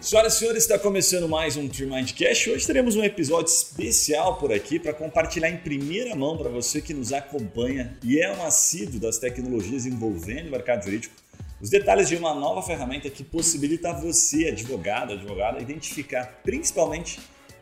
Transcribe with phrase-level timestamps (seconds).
[0.00, 2.46] Senhoras e senhores, está começando mais um Trimind Cash.
[2.46, 6.94] Hoje teremos um episódio especial por aqui para compartilhar em primeira mão para você que
[6.94, 11.14] nos acompanha e é um assíduo das tecnologias envolvendo o mercado jurídico.
[11.60, 17.20] Os detalhes de uma nova ferramenta que possibilita a você, advogado, advogada, identificar principalmente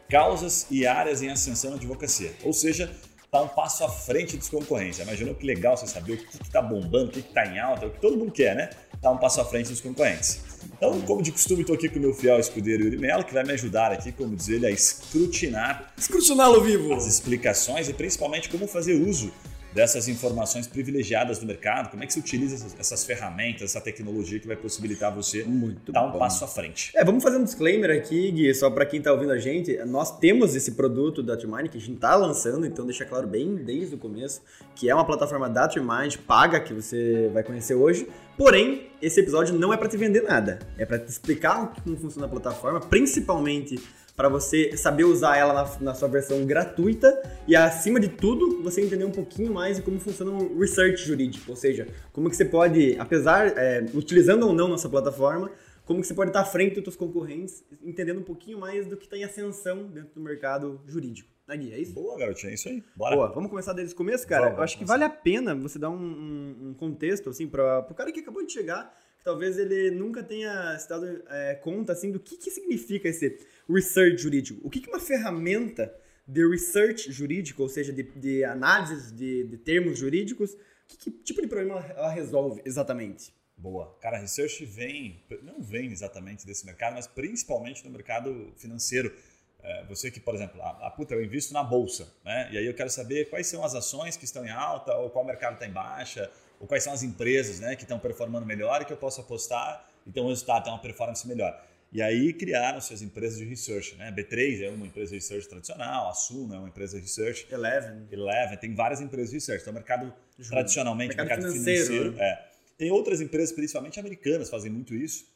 [0.09, 2.33] causas e áreas em ascensão na advocacia.
[2.45, 2.89] Ou seja,
[3.25, 5.01] está um passo à frente dos concorrentes.
[5.01, 7.91] Imaginou que legal você saber o que está bombando, o que está em alta, o
[7.91, 8.71] que todo mundo quer, né?
[8.95, 10.48] Está um passo à frente dos concorrentes.
[10.77, 13.45] Então, como de costume, estou aqui com o meu fiel escudeiro Yuri Mello, que vai
[13.45, 16.95] me ajudar aqui, como diz ele, a escrutinar Escrutiná-lo vivo!
[16.95, 19.33] as explicações e principalmente como fazer uso
[19.73, 24.39] dessas informações privilegiadas do mercado, como é que se utiliza essas, essas ferramentas, essa tecnologia
[24.41, 26.19] que vai possibilitar você Muito dar um bom.
[26.19, 26.91] passo à frente.
[26.95, 29.77] É, vamos fazer um disclaimer aqui, Gui, só para quem tá ouvindo a gente.
[29.85, 33.57] Nós temos esse produto da Trimind que a gente tá lançando, então deixa claro bem
[33.57, 34.41] desde o começo,
[34.75, 38.07] que é uma plataforma da Trimind paga que você vai conhecer hoje.
[38.37, 40.61] Porém, esse episódio não é para te vender nada.
[40.79, 43.81] É para te explicar como funciona a plataforma, principalmente
[44.19, 48.81] para você saber usar ela na, na sua versão gratuita e, acima de tudo, você
[48.81, 52.45] entender um pouquinho mais de como funciona o research jurídico, ou seja, como que você
[52.45, 55.53] pode, apesar, é, utilizando ou não nossa plataforma,
[55.85, 58.97] como que você pode estar à frente dos seus concorrentes, entendendo um pouquinho mais do
[58.97, 61.31] que está em ascensão dentro do mercado jurídico.
[61.47, 61.73] Né, Gui?
[61.73, 61.95] É isso?
[61.95, 62.83] Boa, garotinha, é isso aí.
[62.97, 63.15] Bora.
[63.15, 64.47] Boa, vamos começar desde o começo, cara?
[64.47, 67.47] Vamos, Eu acho que vamos vale a pena você dar um, um- um contexto, assim,
[67.47, 68.93] para o cara que acabou de chegar,
[69.29, 74.17] talvez ele nunca tenha se dado é, conta, assim, do que, que significa esse research
[74.23, 74.59] jurídico.
[74.67, 75.95] O que, que uma ferramenta
[76.27, 81.43] de research jurídico, ou seja, de, de análise de, de termos jurídicos, que, que tipo
[81.43, 83.31] de problema ela resolve exatamente?
[83.55, 83.95] Boa.
[84.01, 89.15] Cara, research vem, não vem exatamente desse mercado, mas principalmente no mercado financeiro.
[89.61, 92.49] É, você que, por exemplo, a, a puta, eu invisto na bolsa, né?
[92.51, 95.23] E aí eu quero saber quais são as ações que estão em alta, ou qual
[95.23, 98.85] mercado está em baixa, ou quais são as empresas né, que estão performando melhor e
[98.85, 101.65] que eu posso apostar e ter um resultado, ter uma performance melhor.
[101.91, 104.13] E aí criaram-se as empresas de research, né?
[104.13, 108.07] B3 é uma empresa de research tradicional, a Suno é uma empresa de research, Eleven.
[108.11, 109.63] Eleven, tem várias empresas de research.
[109.63, 110.51] Então, o mercado Justo.
[110.51, 112.25] tradicionalmente, Mercado mercado, financeiro, financeiro, né?
[112.25, 112.49] é.
[112.77, 115.27] Tem outras empresas, principalmente americanas, fazem muito isso.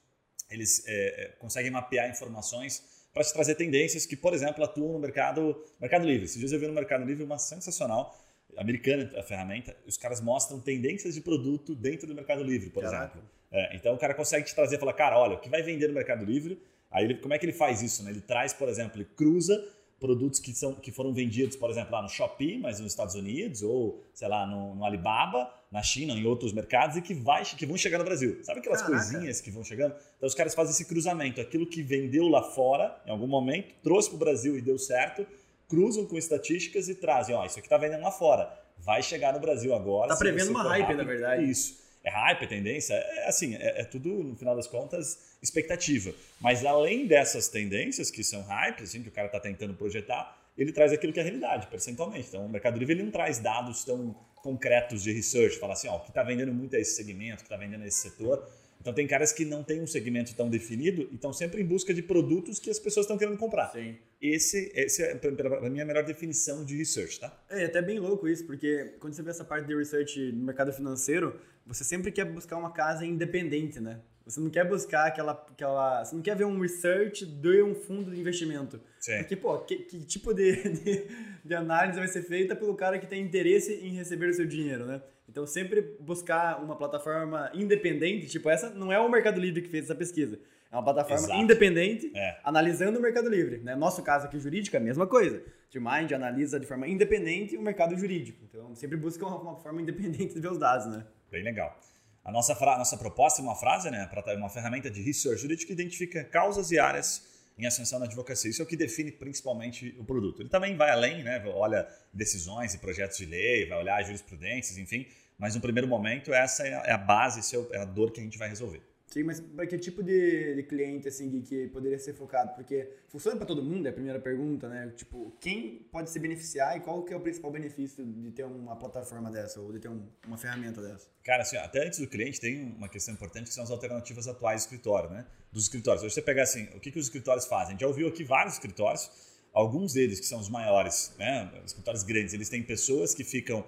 [0.51, 2.83] Eles é, é, conseguem mapear informações
[3.13, 6.27] para te trazer tendências que, por exemplo, atuam no mercado, mercado livre.
[6.27, 8.19] Esses dias eu vi no Mercado Livre uma sensacional,
[8.57, 13.05] americana a ferramenta, os caras mostram tendências de produto dentro do Mercado Livre, por Caraca.
[13.05, 13.31] exemplo.
[13.51, 15.87] É, então o cara consegue te trazer e falar, cara, olha, o que vai vender
[15.89, 16.61] no Mercado Livre,
[16.91, 18.03] aí ele, como é que ele faz isso?
[18.03, 18.11] Né?
[18.11, 19.63] Ele traz, por exemplo, ele cruza
[20.03, 23.63] produtos que, são, que foram vendidos, por exemplo, lá no Shopee, mas nos Estados Unidos,
[23.63, 27.65] ou, sei lá, no, no Alibaba, na China, em outros mercados, e que, vai, que
[27.65, 28.41] vão chegar no Brasil.
[28.43, 28.99] Sabe aquelas Caraca.
[28.99, 29.95] coisinhas que vão chegando?
[30.17, 31.41] Então os caras fazem esse cruzamento.
[31.41, 35.25] Aquilo que vendeu lá fora, em algum momento, trouxe para o Brasil e deu certo,
[35.73, 38.53] cruzam com estatísticas e trazem, ó, isso aqui está vendendo lá fora.
[38.77, 40.09] Vai chegar no Brasil agora.
[40.09, 40.99] Tá prevendo uma hype, rápido.
[40.99, 41.51] na verdade.
[41.51, 41.81] Isso.
[42.05, 46.13] É hype, é tendência, é assim, é, é tudo, no final das contas, expectativa.
[46.41, 50.73] Mas além dessas tendências, que são hype, assim, que o cara está tentando projetar, ele
[50.73, 52.29] traz aquilo que é realidade, percentualmente.
[52.29, 55.97] Então, o Mercado Livre ele não traz dados tão concretos de research, fala assim, ó,
[55.97, 58.47] o que está vendendo muito é esse segmento, o que está vendendo é esse setor.
[58.83, 61.95] Então, tem caras que não têm um segmento tão definido e estão sempre em busca
[61.95, 63.71] de produtos que as pessoas estão querendo comprar.
[63.71, 63.97] Sim.
[64.21, 67.33] Esse, esse é, para mim, a melhor definição de research, tá?
[67.49, 70.73] É, até bem louco isso, porque quando você vê essa parte de research no mercado
[70.73, 74.01] financeiro, você sempre quer buscar uma casa independente, né?
[74.25, 75.33] Você não quer buscar aquela.
[75.33, 78.81] aquela você não quer ver um research de um fundo de investimento.
[79.01, 79.19] Sim.
[79.19, 81.07] Porque, pô, que, que tipo de, de,
[81.45, 84.87] de análise vai ser feita pelo cara que tem interesse em receber o seu dinheiro,
[84.87, 85.03] né?
[85.29, 89.85] Então, sempre buscar uma plataforma independente, tipo, essa não é o Mercado Livre que fez
[89.85, 90.39] essa pesquisa.
[90.71, 91.39] É uma plataforma Exato.
[91.41, 92.39] independente, É.
[92.43, 93.59] analisando o mercado livre.
[93.59, 93.75] Né?
[93.77, 95.43] Nosso caso aqui jurídico é a mesma coisa.
[95.71, 98.39] Trimind analisa de forma independente o mercado jurídico.
[98.49, 101.05] Então, sempre busca uma, uma forma independente de ver os dados, né?
[101.31, 101.79] Bem legal.
[102.25, 104.07] A nossa, fra- nossa proposta é uma frase, né?
[104.07, 107.27] Pra- Uma ferramenta de research jurídico que identifica causas e áreas
[107.59, 108.51] em ascensão na advocacia.
[108.51, 110.41] Isso é o que define principalmente o produto.
[110.41, 111.43] Ele também vai além, né?
[111.47, 115.07] Olha decisões e projetos de lei, vai olhar jurisprudências, enfim.
[115.39, 118.23] Mas no primeiro momento, essa é a, é base, é é a dor que a
[118.25, 118.81] gente vai resolver.
[119.13, 122.55] Sim, mas para que tipo de, de cliente assim que poderia ser focado?
[122.55, 124.91] Porque funciona para todo mundo, é a primeira pergunta, né?
[124.97, 128.75] Tipo, quem pode se beneficiar e qual que é o principal benefício de ter uma
[128.75, 131.09] plataforma dessa ou de ter um- uma ferramenta dessa?
[131.23, 134.63] Cara, assim, até antes do cliente tem uma questão importante que são as alternativas atuais
[134.63, 135.27] do escritório, né?
[135.53, 136.03] Dos escritórios.
[136.03, 137.67] Hoje você pegar assim, o que, que os escritórios fazem?
[137.67, 139.11] A gente já ouviu aqui vários escritórios,
[139.53, 141.53] alguns deles que são os maiores, né?
[141.67, 143.63] Escritórios grandes, eles têm pessoas que ficam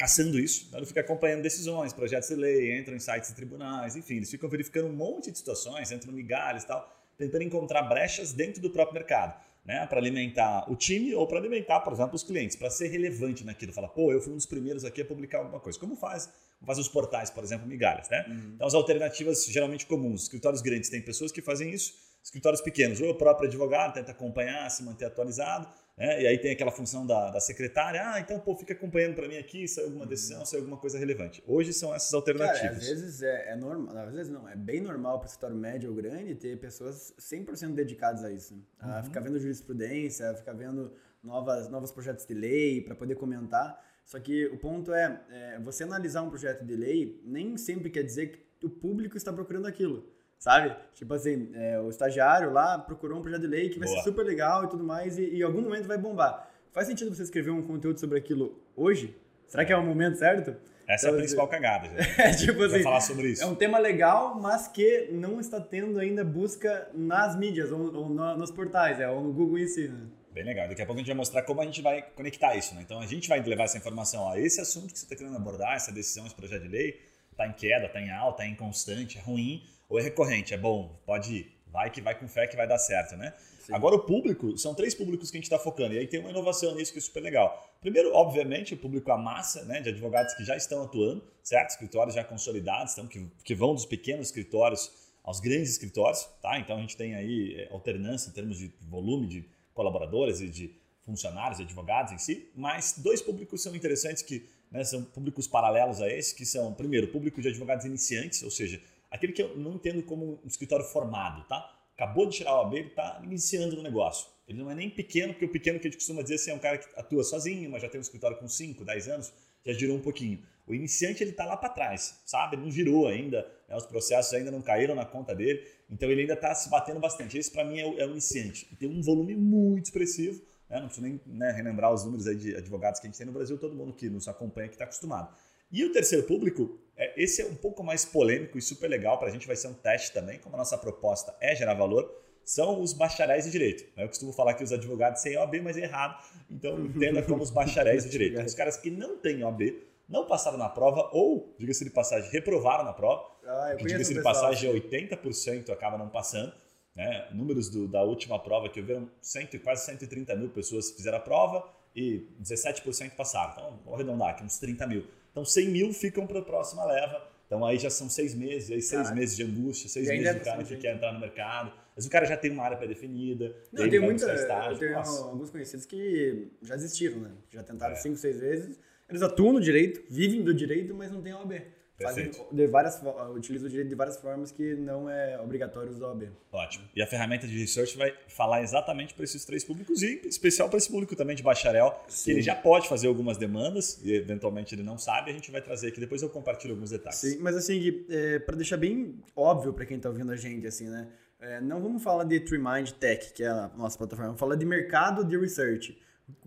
[0.00, 0.78] caçando isso, né?
[0.78, 4.48] ele fica acompanhando decisões, projetos de lei, entram em sites de tribunais, enfim, eles ficam
[4.48, 8.94] verificando um monte de situações, entram migalhas e tal, tentando encontrar brechas dentro do próprio
[8.94, 9.38] mercado.
[9.62, 13.44] Né, para alimentar o time ou para alimentar, por exemplo, os clientes, para ser relevante
[13.44, 13.74] naquilo.
[13.74, 15.78] Falar, pô, eu fui um dos primeiros aqui a publicar alguma coisa.
[15.78, 16.30] Como faz?
[16.64, 18.08] Faz os portais, por exemplo, migalhas.
[18.08, 18.24] Né?
[18.54, 20.22] Então, as alternativas geralmente comuns.
[20.22, 21.92] Escritórios grandes têm pessoas que fazem isso.
[22.22, 26.22] Escritórios pequenos, ou o próprio advogado tenta acompanhar, se manter atualizado, né?
[26.22, 29.38] e aí tem aquela função da, da secretária, ah, então pô, fica acompanhando para mim
[29.38, 31.42] aqui se alguma decisão, se alguma coisa relevante.
[31.46, 32.60] Hoje são essas alternativas.
[32.60, 35.56] Cara, às vezes é, é normal, às vezes não, é bem normal para o escritório
[35.56, 38.54] médio ou grande ter pessoas 100% dedicadas a isso.
[38.54, 38.62] Né?
[38.80, 39.04] A uhum.
[39.04, 40.92] ficar vendo jurisprudência, ficar vendo
[41.22, 43.82] novas, novos projetos de lei para poder comentar.
[44.04, 48.02] Só que o ponto é, é, você analisar um projeto de lei nem sempre quer
[48.02, 50.74] dizer que o público está procurando aquilo sabe?
[50.94, 53.98] Tipo assim, é, o estagiário lá procurou um projeto de lei que vai Boa.
[53.98, 56.50] ser super legal e tudo mais, e, e em algum momento vai bombar.
[56.72, 59.14] Faz sentido você escrever um conteúdo sobre aquilo hoje?
[59.46, 60.56] Será que é o momento certo?
[60.88, 61.88] Essa então, é a então, principal assim, cagada.
[62.18, 63.42] É, tipo assim, falar sobre isso.
[63.42, 68.08] É um tema legal, mas que não está tendo ainda busca nas mídias ou, ou
[68.08, 69.88] no, nos portais, é, ou no Google em si.
[69.88, 70.06] Né?
[70.32, 70.68] Bem legal.
[70.68, 72.74] Daqui a pouco a gente vai mostrar como a gente vai conectar isso.
[72.74, 72.82] Né?
[72.82, 74.22] Então a gente vai levar essa informação.
[74.22, 77.00] Ó, esse assunto que você está querendo abordar, essa decisão, esse projeto de lei,
[77.30, 80.54] está em queda, está em alta, está inconstante, é ruim ou é recorrente?
[80.54, 81.60] É bom, pode ir.
[81.66, 83.34] Vai que vai com fé que vai dar certo, né?
[83.60, 83.74] Sim.
[83.74, 86.30] Agora o público, são três públicos que a gente está focando, e aí tem uma
[86.30, 87.70] inovação nisso que é super legal.
[87.80, 91.70] Primeiro, obviamente, o público a massa né, de advogados que já estão atuando, certo?
[91.70, 94.90] Escritórios já consolidados, então, que, que vão dos pequenos escritórios
[95.22, 96.58] aos grandes escritórios, tá?
[96.58, 99.44] Então a gente tem aí é, alternância em termos de volume de
[99.74, 105.02] colaboradores e de funcionários, advogados em si, mas dois públicos são interessantes que né, são
[105.02, 108.80] públicos paralelos a esse, que são, primeiro, público de advogados iniciantes, ou seja,
[109.10, 111.76] aquele que eu não entendo como um escritório formado, tá?
[111.94, 114.26] Acabou de tirar o AB, ele está iniciando no negócio.
[114.48, 116.54] Ele não é nem pequeno, porque o pequeno que a gente costuma dizer assim, é
[116.54, 119.32] um cara que atua sozinho, mas já tem um escritório com 5, 10 anos,
[119.64, 120.42] já girou um pouquinho.
[120.66, 122.56] O iniciante ele está lá para trás, sabe?
[122.56, 123.76] Ele não girou ainda, né?
[123.76, 127.36] os processos ainda não caíram na conta dele, então ele ainda está se batendo bastante.
[127.36, 128.66] Esse para mim é o, é o iniciante.
[128.76, 130.80] tem um volume muito expressivo, né?
[130.80, 133.58] não preciso nem né, relembrar os números de advogados que a gente tem no Brasil,
[133.58, 135.34] todo mundo que nos acompanha que está acostumado.
[135.70, 139.28] E o terceiro público, é, esse é um pouco mais polêmico e super legal, para
[139.28, 142.10] a gente vai ser um teste também, como a nossa proposta é gerar valor,
[142.44, 143.84] são os bacharéis de direito.
[143.96, 147.50] Eu costumo falar que os advogados sem OAB, mas é errado, então entenda como os
[147.50, 148.40] bacharéis de direito.
[148.40, 149.62] Os caras que não têm OAB,
[150.08, 153.24] não passaram na prova ou, diga-se de passagem, reprovaram na prova.
[153.46, 156.52] Ah, diga-se de passagem, 80% acaba não passando.
[156.96, 157.28] Né?
[157.32, 161.20] Números do, da última prova que eu vi, cento, quase 130 mil pessoas fizeram a
[161.20, 161.64] prova
[161.94, 163.52] e 17% passaram.
[163.52, 165.06] Então, vou arredondar aqui, uns 30 mil.
[165.30, 167.28] Então 100 mil ficam para a próxima leva.
[167.46, 170.62] Então aí já são seis meses, aí seis meses de angústia, seis meses do cara
[170.62, 171.72] que quer entrar no mercado.
[171.96, 173.54] Mas o cara já tem uma área pré-definida.
[173.72, 175.24] Não, tem muita, estágio, eu tenho nossa.
[175.24, 177.32] alguns conhecidos que já desistiram, né?
[177.50, 177.96] Já tentaram é.
[177.96, 178.78] cinco, seis vezes.
[179.08, 181.60] Eles atuam no direito, vivem do direito, mas não tem OAB.
[182.02, 183.00] Fazem de várias,
[183.34, 186.30] utiliza o direito de várias formas que não é obrigatório usar o OAB.
[186.50, 186.84] Ótimo.
[186.96, 190.78] E a ferramenta de research vai falar exatamente para esses três públicos e especial para
[190.78, 192.24] esse público também de bacharel, Sim.
[192.24, 195.60] que ele já pode fazer algumas demandas e eventualmente ele não sabe, a gente vai
[195.60, 196.00] trazer aqui.
[196.00, 197.18] Depois eu compartilho alguns detalhes.
[197.18, 200.88] Sim, mas assim, é, para deixar bem óbvio para quem está ouvindo a gente, assim,
[200.88, 201.08] né?
[201.40, 204.66] É, não vamos falar de TreeMind Tech, que é a nossa plataforma, vamos falar de
[204.66, 205.98] mercado de research.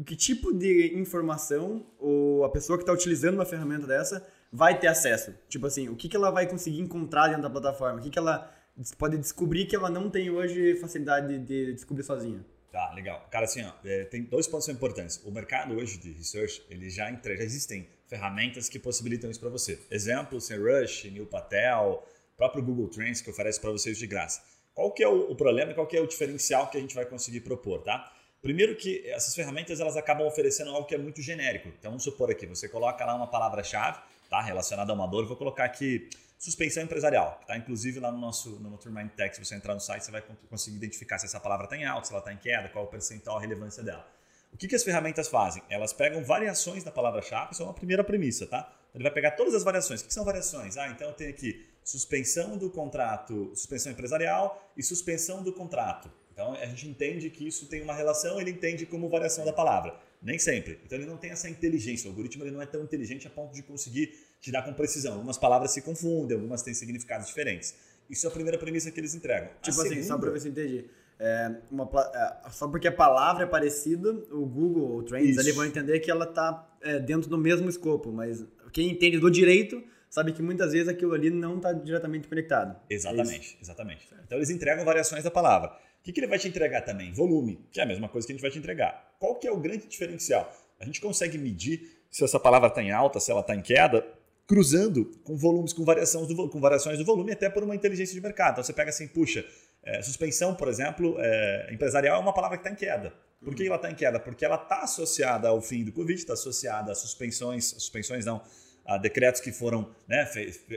[0.06, 4.88] Que tipo de informação ou a pessoa que está utilizando uma ferramenta dessa vai ter
[4.88, 5.34] acesso?
[5.50, 8.00] Tipo assim, o que, que ela vai conseguir encontrar dentro da plataforma?
[8.00, 8.54] O que, que ela
[9.00, 12.46] pode descobrir que ela não tem hoje facilidade de descobrir sozinha?
[12.72, 13.28] Tá, legal.
[13.32, 15.22] Cara, assim, ó, é, tem dois pontos importantes.
[15.26, 19.50] O mercado hoje de research, ele já entrega, já existem ferramentas que possibilitam isso para
[19.50, 19.80] você.
[19.90, 22.08] Exemplo, Rush, Neil Patel,
[22.38, 24.42] próprio Google Trends que oferece para vocês de graça.
[24.74, 27.06] Qual que é o, o problema, qual que é o diferencial que a gente vai
[27.06, 28.12] conseguir propor, tá?
[28.44, 31.70] Primeiro que essas ferramentas elas acabam oferecendo algo que é muito genérico.
[31.70, 34.42] Então vamos supor aqui, você coloca lá uma palavra-chave tá?
[34.42, 35.26] relacionada a uma dor.
[35.26, 39.34] Vou colocar aqui suspensão empresarial, está inclusive lá no nosso no Mind Tech.
[39.34, 42.06] Se você entrar no site, você vai conseguir identificar se essa palavra está em alta,
[42.06, 44.06] se ela está em queda, qual é o percentual, a relevância dela.
[44.52, 45.64] O que, que as ferramentas fazem?
[45.70, 48.70] Elas pegam variações da palavra-chave, isso é uma primeira premissa, tá?
[48.94, 50.02] Ele vai pegar todas as variações.
[50.02, 50.76] O que são variações?
[50.76, 56.12] Ah, então eu tenho aqui suspensão do contrato, suspensão empresarial e suspensão do contrato.
[56.34, 59.96] Então a gente entende que isso tem uma relação, ele entende como variação da palavra.
[60.22, 60.80] Nem sempre.
[60.86, 62.08] Então ele não tem essa inteligência.
[62.08, 65.14] O algoritmo ele não é tão inteligente a ponto de conseguir te dar com precisão.
[65.14, 67.76] Algumas palavras se confundem, algumas têm significados diferentes.
[68.10, 69.50] Isso é a primeira premissa que eles entregam.
[69.62, 70.08] Tipo a assim, segunda...
[70.08, 70.86] só para ver se eu entendi.
[71.20, 75.66] É, uma, é, só porque a palavra é parecida, o Google, o Trends, ali vão
[75.66, 80.34] entender que ela está é, dentro do mesmo escopo, mas quem entende do direito sabe
[80.34, 82.80] que muitas vezes aquilo ali não está diretamente conectado.
[82.90, 84.08] Exatamente, exatamente.
[84.26, 85.72] Então eles entregam variações da palavra.
[86.04, 87.14] O que, que ele vai te entregar também?
[87.14, 89.16] Volume, que é a mesma coisa que a gente vai te entregar.
[89.18, 90.54] Qual que é o grande diferencial?
[90.78, 94.06] A gente consegue medir se essa palavra está em alta, se ela está em queda,
[94.46, 98.20] cruzando com volumes, com, variações do, com variações do volume, até por uma inteligência de
[98.20, 98.52] mercado.
[98.52, 99.46] Então você pega assim, puxa,
[99.82, 103.14] é, suspensão, por exemplo, é, empresarial é uma palavra que está em queda.
[103.42, 104.20] Por que ela está em queda?
[104.20, 108.42] Porque ela está associada ao fim do Covid, está associada a suspensões, suspensões não,
[108.86, 110.26] a decretos que foram né,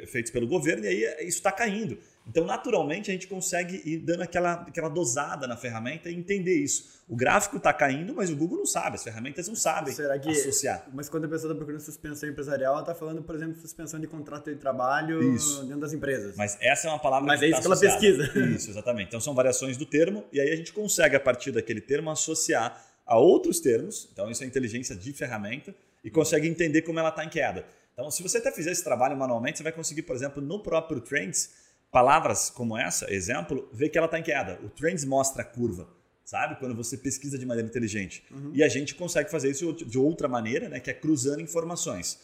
[0.06, 1.98] feitos pelo governo, e aí isso está caindo.
[2.28, 6.96] Então, naturalmente, a gente consegue ir dando aquela, aquela dosada na ferramenta e entender isso.
[7.08, 10.28] O gráfico está caindo, mas o Google não sabe, as ferramentas não sabem Será que,
[10.28, 10.88] associar.
[10.92, 14.08] Mas quando a pessoa está procurando suspensão empresarial, ela está falando, por exemplo, suspensão de
[14.08, 15.62] contrato de trabalho isso.
[15.62, 16.36] dentro das empresas.
[16.36, 18.26] Mas essa é uma palavra mas que é isso tá que ela pesquisa.
[18.56, 19.08] Isso, exatamente.
[19.08, 22.84] Então, são variações do termo, e aí a gente consegue, a partir daquele termo, associar
[23.06, 24.08] a outros termos.
[24.12, 27.64] Então, isso é inteligência de ferramenta, e consegue entender como ela está em queda.
[27.92, 31.00] Então, se você até fizer esse trabalho manualmente, você vai conseguir, por exemplo, no próprio
[31.00, 31.50] Trends,
[31.90, 34.58] palavras como essa, exemplo, ver que ela está em queda.
[34.62, 35.88] O Trends mostra a curva,
[36.24, 36.56] sabe?
[36.56, 38.24] Quando você pesquisa de maneira inteligente.
[38.30, 38.50] Uhum.
[38.52, 40.80] E a gente consegue fazer isso de outra maneira, né?
[40.80, 42.18] que é cruzando informações.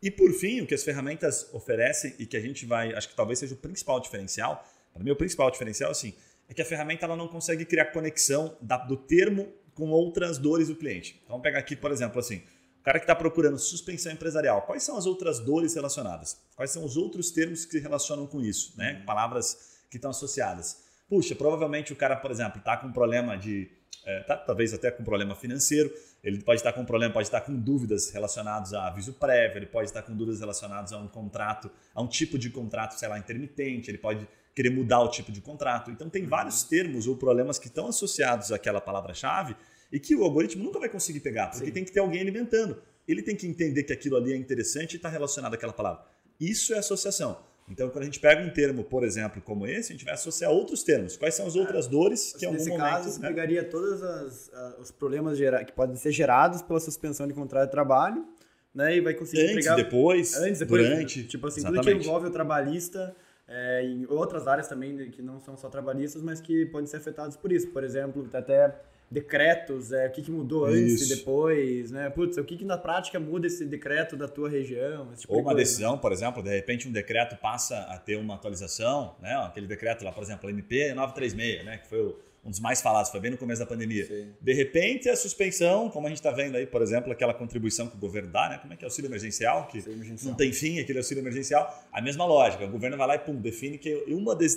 [0.00, 3.16] E por fim, o que as ferramentas oferecem e que a gente vai, acho que
[3.16, 6.14] talvez seja o principal diferencial, para mim o principal diferencial assim,
[6.48, 10.68] é que a ferramenta ela não consegue criar conexão da, do termo com outras dores
[10.68, 11.16] do cliente.
[11.16, 12.42] Então vamos pegar aqui, por exemplo, assim,
[12.88, 16.40] cara que está procurando suspensão empresarial, quais são as outras dores relacionadas?
[16.56, 18.72] Quais são os outros termos que se relacionam com isso?
[18.78, 19.02] Né?
[19.04, 20.84] Palavras que estão associadas.
[21.06, 23.70] Puxa, provavelmente o cara, por exemplo, está com um problema de.
[24.06, 25.92] É, tá, talvez até com um problema financeiro,
[26.24, 29.66] ele pode estar com um problema, pode estar com dúvidas relacionadas a aviso prévio, ele
[29.66, 33.18] pode estar com dúvidas relacionadas a um contrato, a um tipo de contrato, sei lá,
[33.18, 35.90] intermitente, ele pode querer mudar o tipo de contrato.
[35.90, 39.54] Então tem vários termos ou problemas que estão associados àquela palavra-chave
[39.92, 41.72] e que o algoritmo nunca vai conseguir pegar, porque Sim.
[41.72, 42.82] tem que ter alguém alimentando.
[43.06, 46.04] Ele tem que entender que aquilo ali é interessante e está relacionado àquela palavra.
[46.38, 47.38] Isso é associação.
[47.70, 50.50] Então, quando a gente pega um termo, por exemplo, como esse, a gente vai associar
[50.50, 51.16] outros termos.
[51.16, 52.88] Quais são as outras é, dores que, em algum nesse momento...
[52.88, 53.28] caso, você né?
[53.28, 57.70] pegaria todos as, uh, os problemas que podem ser gerados pela suspensão de contrato de
[57.70, 58.26] trabalho
[58.74, 59.76] né, e vai conseguir antes, pegar...
[59.76, 61.24] Depois, antes, depois, durante...
[61.24, 61.84] Tipo assim, exatamente.
[61.84, 63.14] tudo que envolve o trabalhista...
[63.50, 67.34] É, em outras áreas também que não são só trabalhistas, mas que podem ser afetados
[67.34, 67.68] por isso.
[67.68, 68.78] Por exemplo, até
[69.10, 71.12] decretos, é, o que, que mudou antes Isso.
[71.12, 72.10] e depois, né?
[72.10, 75.08] Putz, o que, que na prática muda esse decreto da tua região?
[75.16, 75.98] Tipo Ou uma coisa, decisão, né?
[76.00, 79.34] por exemplo, de repente um decreto passa a ter uma atualização, né?
[79.46, 81.78] Aquele decreto lá, por exemplo, MP 936, né?
[81.78, 84.06] Que foi um dos mais falados, foi bem no começo da pandemia.
[84.06, 84.32] Sim.
[84.40, 87.96] De repente, a suspensão, como a gente está vendo aí, por exemplo, aquela contribuição que
[87.96, 88.58] o governo dá, né?
[88.58, 89.66] Como é que é o auxílio emergencial?
[89.68, 90.30] Que emergencial.
[90.30, 91.86] não tem fim, aquele auxílio emergencial.
[91.92, 94.56] A mesma lógica, o governo vai lá e, pum, define que uma das,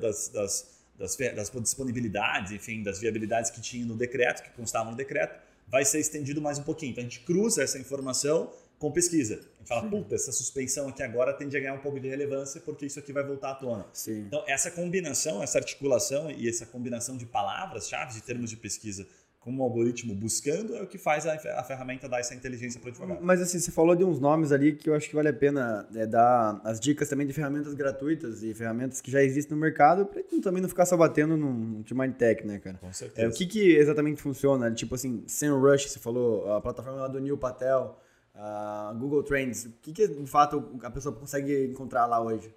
[0.00, 4.96] das, das das, das disponibilidades, enfim, das viabilidades que tinha no decreto, que constavam no
[4.96, 6.92] decreto, vai ser estendido mais um pouquinho.
[6.92, 9.36] Então a gente cruza essa informação com pesquisa.
[9.58, 12.86] Gente fala, puta, essa suspensão aqui agora tende a ganhar um pouco de relevância porque
[12.86, 13.86] isso aqui vai voltar à tona.
[13.92, 14.20] Sim.
[14.26, 19.06] Então essa combinação, essa articulação e essa combinação de palavras, chaves, de termos de pesquisa
[19.44, 22.88] como um algoritmo buscando é o que faz a, a ferramenta dar essa inteligência para
[22.88, 23.18] o advogado.
[23.22, 25.86] Mas assim, você falou de uns nomes ali que eu acho que vale a pena
[25.94, 30.06] é, dar as dicas também de ferramentas gratuitas e ferramentas que já existem no mercado
[30.06, 32.78] para também não ficar só batendo no Timine Tech, né, cara?
[32.78, 33.26] Com certeza.
[33.26, 34.70] É, o que, que exatamente funciona?
[34.70, 37.98] Tipo assim, SEMrush, você falou, a plataforma lá do Neil Patel,
[38.34, 42.50] a Google Trends, o que, que de fato a pessoa consegue encontrar lá hoje?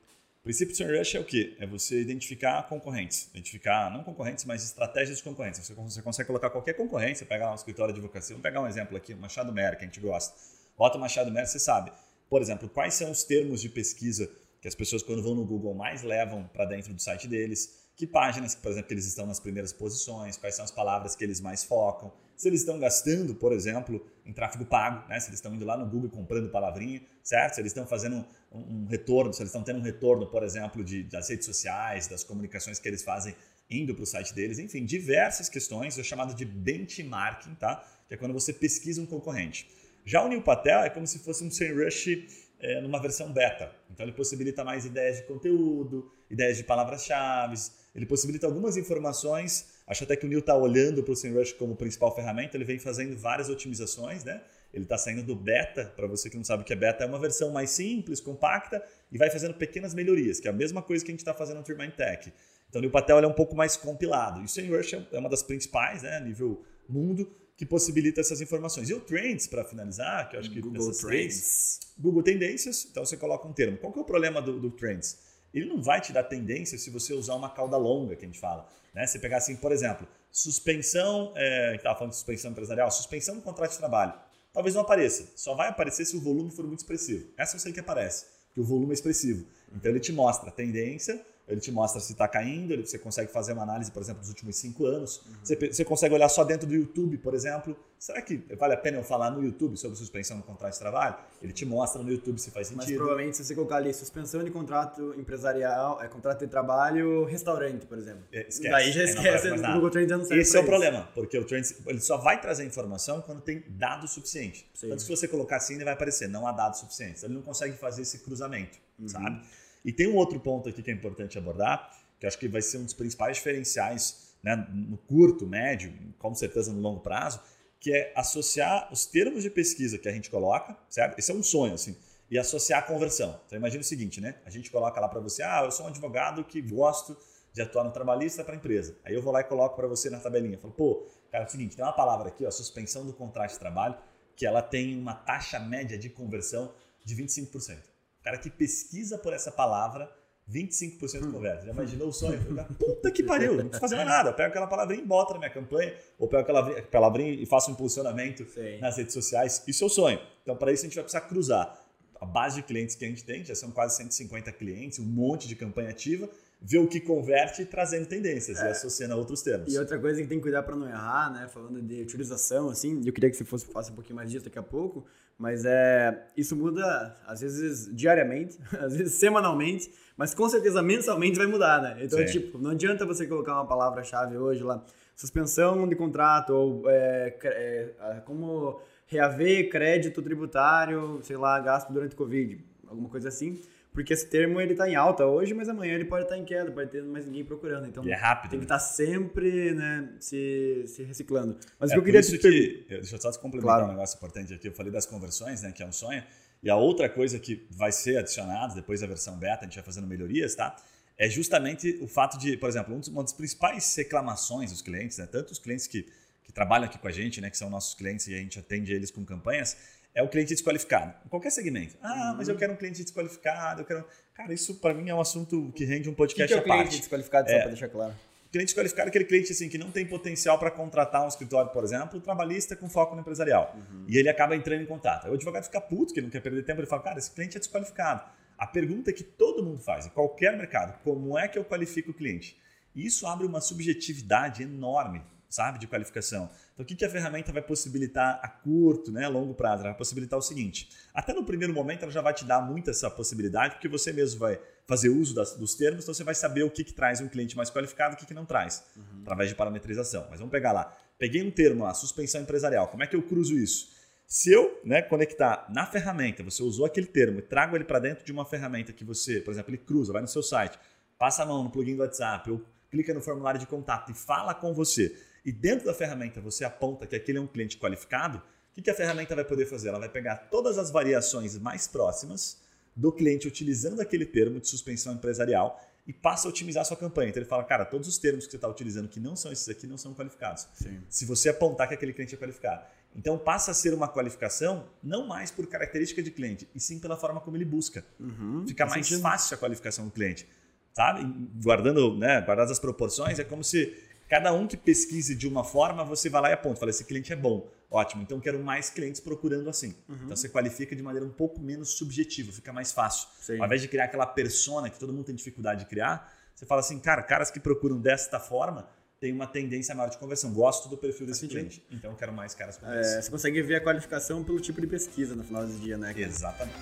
[0.48, 1.58] Princípio de Rush é o quê?
[1.60, 3.27] É você identificar concorrentes.
[3.32, 5.60] Identificar, não concorrentes, mas estratégias de concorrentes.
[5.60, 8.68] Você, você consegue colocar qualquer concorrente, você pega um escritório de advocacia, vamos pegar um
[8.68, 10.34] exemplo aqui, o Machado Mer, que a gente gosta.
[10.77, 11.92] Bota o Machado Mer, você sabe.
[12.30, 15.74] Por exemplo, quais são os termos de pesquisa que as pessoas, quando vão no Google,
[15.74, 17.86] mais levam para dentro do site deles?
[17.98, 20.38] Que páginas, por exemplo, que eles estão nas primeiras posições?
[20.38, 22.13] Quais são as palavras que eles mais focam?
[22.38, 25.20] Se eles estão gastando, por exemplo, em tráfego pago, né?
[25.20, 27.56] se eles estão indo lá no Google comprando palavrinha, certo?
[27.56, 30.84] Se eles estão fazendo um, um retorno, se eles estão tendo um retorno, por exemplo,
[30.84, 33.36] de, das redes sociais, das comunicações que eles fazem
[33.70, 37.84] indo para o site deles, enfim, diversas questões, é chamado de benchmarking, tá?
[38.08, 39.67] que é quando você pesquisa um concorrente.
[40.06, 42.27] Já o Neil Patel é como se fosse um SEMrush
[42.60, 43.72] é, numa versão beta.
[43.91, 47.56] Então ele possibilita mais ideias de conteúdo, ideias de palavras-chave,
[47.98, 51.74] ele possibilita algumas informações Acho até que o Neil está olhando para o SEMrush como
[51.74, 54.42] principal ferramenta, ele vem fazendo várias otimizações, né?
[54.74, 57.08] Ele está saindo do beta, para você que não sabe o que é beta, é
[57.08, 61.06] uma versão mais simples, compacta e vai fazendo pequenas melhorias, que é a mesma coisa
[61.06, 62.34] que a gente está fazendo no Turbine Tech.
[62.68, 64.42] Então o Neil Patel é um pouco mais compilado.
[64.42, 68.89] E o SEMrush é, é uma das principais, né, nível mundo, que possibilita essas informações.
[68.89, 71.00] E o Trends, para finalizar, que eu acho que Google Trends.
[71.00, 73.77] Três, Google Tendências, então você coloca um termo.
[73.77, 75.18] Qual que é o problema do, do Trends?
[75.54, 78.39] Ele não vai te dar tendência se você usar uma cauda longa, que a gente
[78.39, 78.68] fala.
[78.94, 79.06] Né?
[79.06, 83.72] Você pegar assim, por exemplo, suspensão, é, estava falando de suspensão empresarial, suspensão do contrato
[83.72, 84.13] de trabalho.
[84.54, 87.27] Talvez não apareça, só vai aparecer se o volume for muito expressivo.
[87.38, 89.46] Essa eu sei que aparece, que o volume é expressivo.
[89.72, 93.32] Então ele te mostra a tendência ele te mostra se está caindo, ele, você consegue
[93.32, 95.22] fazer uma análise, por exemplo, dos últimos cinco anos.
[95.25, 95.34] Uhum.
[95.42, 97.77] Você, você, consegue olhar só dentro do YouTube, por exemplo.
[97.98, 101.16] Será que vale a pena eu falar no YouTube sobre suspensão no contrato de trabalho?
[101.42, 102.86] Ele te mostra no YouTube se faz sentido.
[102.86, 107.86] Mas provavelmente se você colocar ali suspensão de contrato empresarial, é contrato de trabalho, restaurante,
[107.86, 108.25] por exemplo.
[108.34, 108.70] É, esquece.
[108.70, 111.46] Daí já esquece, o Google Trends já não serve Esse é o problema, porque o
[111.46, 114.70] Trends ele só vai trazer informação quando tem dado suficiente.
[114.74, 114.88] Sim.
[114.88, 117.24] Então se você colocar assim, ele vai aparecer, não há dados suficientes.
[117.24, 119.08] Ele não consegue fazer esse cruzamento, uhum.
[119.08, 119.42] sabe?
[119.88, 121.89] E tem um outro ponto aqui que é importante abordar,
[122.20, 126.74] que acho que vai ser um dos principais diferenciais né, no curto, médio, com certeza
[126.74, 127.39] no longo prazo,
[127.79, 131.17] que é associar os termos de pesquisa que a gente coloca, certo?
[131.17, 131.96] Esse é um sonho, assim,
[132.29, 133.39] e associar a conversão.
[133.46, 134.36] Então imagina o seguinte, né?
[134.46, 137.17] A gente coloca lá para você, ah, eu sou um advogado que gosto
[137.53, 138.98] de atuar no trabalhista para a empresa.
[139.06, 140.58] Aí eu vou lá e coloco para você na tabelinha.
[140.58, 143.60] Falo, pô, cara, é o seguinte, tem uma palavra aqui, ó, suspensão do contrato de
[143.60, 143.96] trabalho,
[144.36, 146.74] que ela tem uma taxa média de conversão
[147.06, 147.97] de 25%.
[148.27, 150.13] Cara que pesquisa por essa palavra
[150.51, 151.31] 25% hum.
[151.31, 151.65] converte.
[151.65, 152.38] Já imaginou o sonho?
[152.77, 154.31] Puta que pariu, não precisa fazer mais nada.
[154.31, 157.72] Eu pego aquela palavrinha e bota na minha campanha, ou pego aquela palavrinha e faço
[157.72, 158.79] um impulsionamento Sim.
[158.81, 159.63] nas redes sociais.
[159.65, 160.19] Isso é o sonho.
[160.43, 161.81] Então, para isso, a gente vai precisar cruzar
[162.19, 165.48] a base de clientes que a gente tem, já são quase 150 clientes, um monte
[165.48, 166.29] de campanha ativa,
[166.62, 168.67] ver o que converte trazendo tendências é.
[168.67, 169.74] e associando a outros termos.
[169.74, 171.48] E outra coisa que tem que cuidar para não errar, né?
[171.48, 174.60] Falando de utilização, assim, eu queria que você fosse faça um pouquinho mais disso daqui
[174.60, 175.05] a pouco,
[175.38, 181.48] mas é isso muda às vezes diariamente, às vezes semanalmente, mas com certeza mensalmente vai
[181.48, 181.98] mudar, né?
[182.01, 182.25] Então, Sim.
[182.25, 184.84] tipo, não adianta você colocar uma palavra-chave hoje lá,
[185.15, 192.17] suspensão de contrato ou é, é, como reaver crédito tributário, sei lá, gasto durante o
[192.17, 193.62] Covid, alguma coisa assim
[193.98, 196.46] porque esse termo ele está em alta hoje, mas amanhã ele pode estar tá em
[196.46, 197.88] queda, pode ter mais ninguém procurando.
[197.88, 198.51] Então e é rápido.
[198.51, 198.80] Tem que estar né?
[198.80, 201.58] tá sempre né, se, se reciclando.
[201.80, 203.86] Mas é eu queria isso que, deixa eu só te complementar claro.
[203.88, 204.68] um negócio importante aqui.
[204.68, 206.24] Eu falei das conversões, né, que é um sonho.
[206.62, 209.84] E a outra coisa que vai ser adicionada depois da versão beta, a gente vai
[209.84, 210.75] fazendo melhorias, tá?
[211.18, 215.54] É justamente o fato de, por exemplo, uma das principais reclamações dos clientes, né, tanto
[215.54, 216.04] os clientes que,
[216.44, 218.94] que trabalham aqui com a gente, né, que são nossos clientes e a gente atende
[218.94, 219.75] eles com campanhas,
[220.17, 221.13] é o cliente desqualificado.
[221.24, 221.95] Em qualquer segmento.
[222.01, 222.38] Ah, uhum.
[222.38, 224.03] mas eu quero um cliente desqualificado, eu quero.
[224.33, 226.75] Cara, isso para mim é um assunto que rende um podcast que que é à
[226.75, 226.88] parte.
[226.88, 228.15] cliente desqualificado, só é, para deixar claro?
[228.51, 231.83] Cliente desqualificado é aquele cliente assim, que não tem potencial para contratar um escritório, por
[231.83, 233.75] exemplo, trabalhista com foco no empresarial.
[233.75, 234.05] Uhum.
[234.07, 235.25] E ele acaba entrando em contato.
[235.25, 237.29] Aí o advogado fica puto, que ele não quer perder tempo, ele fala, cara, esse
[237.29, 238.24] cliente é desqualificado.
[238.57, 242.13] A pergunta que todo mundo faz, em qualquer mercado, como é que eu qualifico o
[242.13, 242.57] cliente?
[242.95, 246.49] E isso abre uma subjetividade enorme sabe, de qualificação.
[246.73, 249.81] Então, o que, que a ferramenta vai possibilitar a curto, né, a longo prazo?
[249.81, 252.89] Ela vai possibilitar o seguinte: até no primeiro momento, ela já vai te dar muito
[252.89, 256.63] essa possibilidade, porque você mesmo vai fazer uso das, dos termos, então você vai saber
[256.63, 259.21] o que, que traz um cliente mais qualificado e o que, que não traz, uhum.
[259.21, 260.27] através de parametrização.
[260.29, 260.95] Mas vamos pegar lá.
[261.17, 262.88] Peguei um termo lá, suspensão empresarial.
[262.88, 263.97] Como é que eu cruzo isso?
[264.27, 268.25] Se eu né, conectar na ferramenta, você usou aquele termo e trago ele para dentro
[268.25, 270.77] de uma ferramenta que você, por exemplo, ele cruza, vai no seu site,
[271.17, 274.53] passa a mão no plugin do WhatsApp, ou clica no formulário de contato e fala
[274.53, 278.41] com você e dentro da ferramenta você aponta que aquele é um cliente qualificado,
[278.78, 279.89] o que a ferramenta vai poder fazer?
[279.89, 282.62] Ela vai pegar todas as variações mais próximas
[282.95, 287.30] do cliente utilizando aquele termo de suspensão empresarial e passa a otimizar a sua campanha.
[287.30, 289.67] Então ele fala, cara, todos os termos que você está utilizando que não são esses
[289.67, 290.67] aqui não são qualificados.
[290.73, 291.02] Sim.
[291.10, 292.86] Se você apontar que aquele cliente é qualificado.
[293.15, 297.17] Então passa a ser uma qualificação não mais por característica de cliente, e sim pela
[297.17, 298.06] forma como ele busca.
[298.19, 299.23] Uhum, Fica mais sentido.
[299.23, 300.47] fácil a qualificação do cliente.
[300.93, 301.23] Sabe?
[301.63, 303.95] Guardando, né, guardadas as proporções, é como se
[304.28, 306.80] Cada um que pesquise de uma forma, você vai lá e aponta.
[306.80, 307.70] Fala, esse cliente é bom.
[307.90, 309.96] Ótimo, então quero mais clientes procurando assim.
[310.10, 310.16] Uhum.
[310.26, 313.30] Então você qualifica de maneira um pouco menos subjetiva, fica mais fácil.
[313.40, 313.60] Sim.
[313.60, 316.82] Ao invés de criar aquela persona que todo mundo tem dificuldade de criar, você fala
[316.82, 318.90] assim, cara, caras que procuram desta forma
[319.22, 320.54] têm uma tendência maior de conversão.
[320.54, 321.86] Gosto do perfil desse cliente.
[321.90, 325.34] Então quero mais caras com é, Você consegue ver a qualificação pelo tipo de pesquisa
[325.34, 326.13] no final do dia, né?
[326.18, 326.78] Exatamente.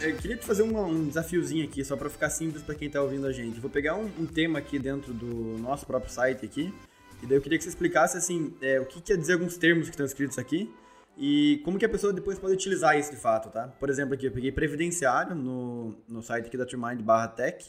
[0.00, 3.26] Eu queria te fazer um, desafiozinho aqui, só para ficar simples para quem está ouvindo
[3.26, 3.58] a gente.
[3.58, 6.72] Vou pegar um, um, tema aqui dentro do nosso próprio site aqui,
[7.20, 9.86] e daí eu queria que você explicasse assim, é, o que quer dizer alguns termos
[9.86, 10.72] que estão escritos aqui
[11.16, 13.66] e como que a pessoa depois pode utilizar isso de fato, tá?
[13.66, 17.68] Por exemplo, aqui eu peguei previdenciário no, no site aqui da Trimind barra tech.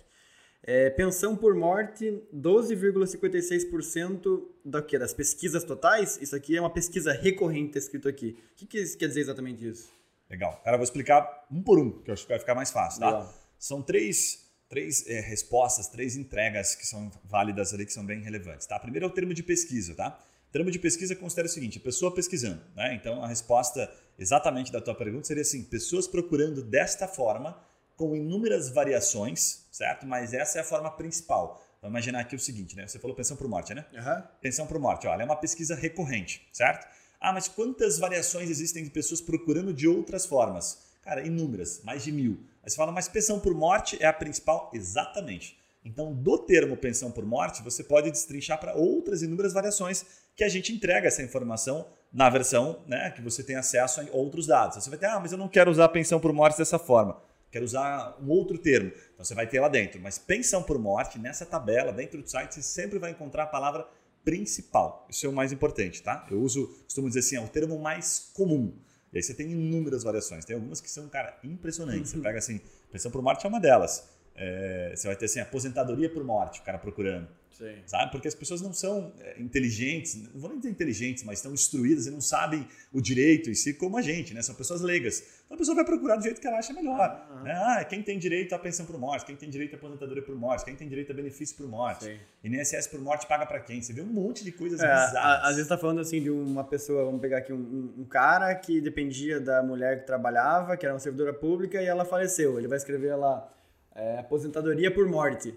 [0.61, 6.19] É, pensão por morte, 12,56% da, das pesquisas totais.
[6.21, 8.37] Isso aqui é uma pesquisa recorrente tá escrito aqui.
[8.51, 9.97] O que, que quer dizer exatamente isso?
[10.29, 10.61] Legal.
[10.63, 12.99] Cara, eu vou explicar um por um, que eu acho que vai ficar mais fácil,
[12.99, 13.07] tá?
[13.07, 13.33] Legal.
[13.57, 18.67] São três, três é, respostas, três entregas que são válidas ali, que são bem relevantes,
[18.67, 18.77] tá?
[18.79, 20.19] Primeiro é o termo de pesquisa, tá?
[20.47, 22.93] O termo de pesquisa considera o seguinte, pessoa pesquisando, né?
[22.93, 27.59] Então, a resposta exatamente da tua pergunta seria assim, pessoas procurando desta forma,
[27.95, 30.05] com inúmeras variações, certo?
[30.05, 31.61] Mas essa é a forma principal.
[31.81, 32.87] Vamos imaginar aqui o seguinte, né?
[32.87, 33.85] Você falou pensão por morte, né?
[33.93, 34.23] Uhum.
[34.41, 36.87] Pensão por morte, olha, é uma pesquisa recorrente, certo?
[37.19, 40.89] Ah, mas quantas variações existem de pessoas procurando de outras formas?
[41.01, 42.39] Cara, inúmeras, mais de mil.
[42.63, 44.69] Aí você fala, mas pensão por morte é a principal?
[44.73, 45.59] Exatamente.
[45.83, 50.05] Então, do termo pensão por morte, você pode destrinchar para outras inúmeras variações
[50.35, 54.47] que a gente entrega essa informação na versão né, que você tem acesso a outros
[54.47, 54.83] dados.
[54.83, 57.21] Você vai ter, ah, mas eu não quero usar pensão por morte dessa forma.
[57.51, 58.91] Quero usar um outro termo.
[59.13, 59.99] Então você vai ter lá dentro.
[59.99, 63.87] Mas pensão por morte, nessa tabela, dentro do site, você sempre vai encontrar a palavra
[64.23, 65.07] principal.
[65.09, 66.27] Isso é o mais importante, tá?
[66.29, 68.73] Eu uso, costumo dizer assim, é o termo mais comum.
[69.11, 70.45] E aí você tem inúmeras variações.
[70.45, 72.11] Tem algumas que são, cara, impressionantes.
[72.11, 72.23] Você uhum.
[72.23, 74.07] pega assim, pensão por morte é uma delas.
[74.35, 77.27] É, você vai ter assim, aposentadoria por morte, o cara procurando.
[77.51, 77.75] Sim.
[77.85, 78.11] Sabe?
[78.11, 82.07] Porque as pessoas não são é, inteligentes, não vou nem dizer inteligentes, mas estão instruídas
[82.07, 84.41] e não sabem o direito em si como a gente, né?
[84.41, 85.23] São pessoas leigas.
[85.45, 87.27] Então a pessoa vai procurar do jeito que ela acha melhor.
[87.31, 87.43] Uhum.
[87.43, 87.53] Né?
[87.53, 90.63] Ah, quem tem direito à pensão por morte, quem tem direito à aposentadoria por morte,
[90.63, 92.05] quem tem direito a benefício por morte.
[92.05, 92.19] Sim.
[92.43, 93.81] INSS por morte paga para quem?
[93.81, 95.43] Você vê um monte de coisas é, bizarras.
[95.43, 98.53] Às vezes tá falando assim de uma pessoa, vamos pegar aqui um, um, um cara
[98.55, 102.57] que dependia da mulher que trabalhava, que era uma servidora pública, e ela faleceu.
[102.57, 103.51] Ele vai escrever lá
[103.95, 105.53] é, aposentadoria por morte.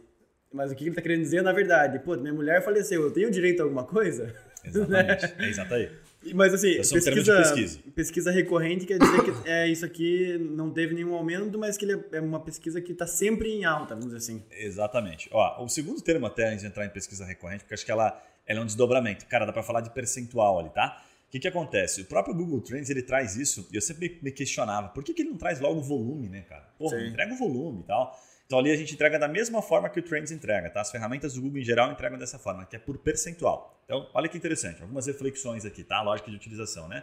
[0.52, 3.30] Mas o que ele está querendo dizer, na verdade, pô, minha mulher faleceu, eu tenho
[3.30, 4.34] direito a alguma coisa?
[4.64, 5.34] Exatamente, né?
[5.38, 5.90] é exato aí.
[6.34, 7.80] Mas assim, pesquisa, pesquisa.
[7.94, 12.00] pesquisa recorrente quer dizer que é, isso aqui não teve nenhum aumento, mas que ele
[12.12, 14.44] é uma pesquisa que está sempre em alta, vamos dizer assim.
[14.52, 15.28] Exatamente.
[15.32, 18.22] Ó, o segundo termo até antes de entrar em pesquisa recorrente, porque acho que ela,
[18.46, 19.26] ela é um desdobramento.
[19.26, 21.02] Cara, dá para falar de percentual ali, tá?
[21.26, 22.02] O que, que acontece?
[22.02, 25.22] O próprio Google Trends ele traz isso, e eu sempre me questionava, por que, que
[25.22, 26.68] ele não traz logo o volume, né, cara?
[26.78, 28.16] Porra, entrega o volume e tal.
[28.52, 30.82] Então ali a gente entrega da mesma forma que o Trends entrega, tá?
[30.82, 33.80] As ferramentas do Google em geral entregam dessa forma, que é por percentual.
[33.86, 36.02] Então, olha que interessante, algumas reflexões aqui, tá?
[36.02, 37.02] Lógica de utilização, né?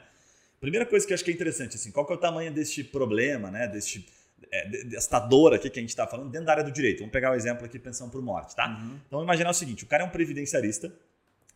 [0.61, 2.83] Primeira coisa que eu acho que é interessante, assim, qual que é o tamanho deste
[2.83, 3.67] problema, né?
[3.67, 4.07] Deste,
[4.51, 6.99] é, desta dor aqui que a gente está falando dentro da área do direito.
[6.99, 8.67] Vamos pegar o exemplo aqui, pensão por morte, tá?
[8.67, 8.99] Uhum.
[9.07, 10.93] Então, vamos imaginar o seguinte, o cara é um previdenciarista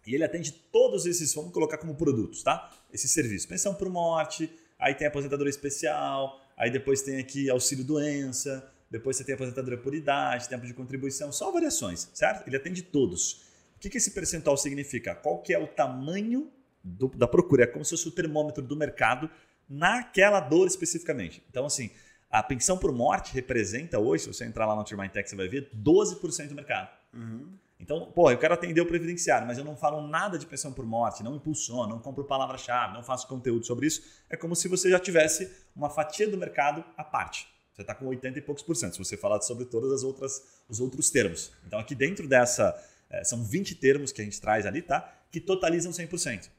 [0.08, 2.72] e ele atende todos esses, vamos colocar como produtos, tá?
[2.92, 8.73] Esse serviço, pensão por morte, aí tem aposentadoria especial, aí depois tem aqui auxílio doença,
[8.94, 12.48] depois você tem aposentadoria por idade, tempo de contribuição, só variações, certo?
[12.48, 13.42] Ele atende todos.
[13.76, 15.16] O que, que esse percentual significa?
[15.16, 16.52] Qual que é o tamanho
[16.84, 17.64] do, da procura?
[17.64, 19.28] É como se fosse o termômetro do mercado
[19.68, 21.42] naquela dor especificamente.
[21.50, 21.90] Então, assim,
[22.30, 25.48] a pensão por morte representa hoje, se você entrar lá no Turmine Tech, você vai
[25.48, 26.90] ver 12% do mercado.
[27.16, 27.52] Uhum.
[27.80, 30.86] Então, pô, eu quero atender o previdenciário, mas eu não falo nada de pensão por
[30.86, 34.04] morte, não impulsiono, não compro palavra-chave, não faço conteúdo sobre isso.
[34.30, 37.52] É como se você já tivesse uma fatia do mercado à parte.
[37.74, 40.44] Você está com 80 e poucos por cento, se você falar sobre todas as outras
[40.70, 41.52] os outros termos.
[41.66, 45.12] Então aqui dentro dessa é, são 20 termos que a gente traz ali, tá?
[45.32, 46.50] Que totalizam 100%.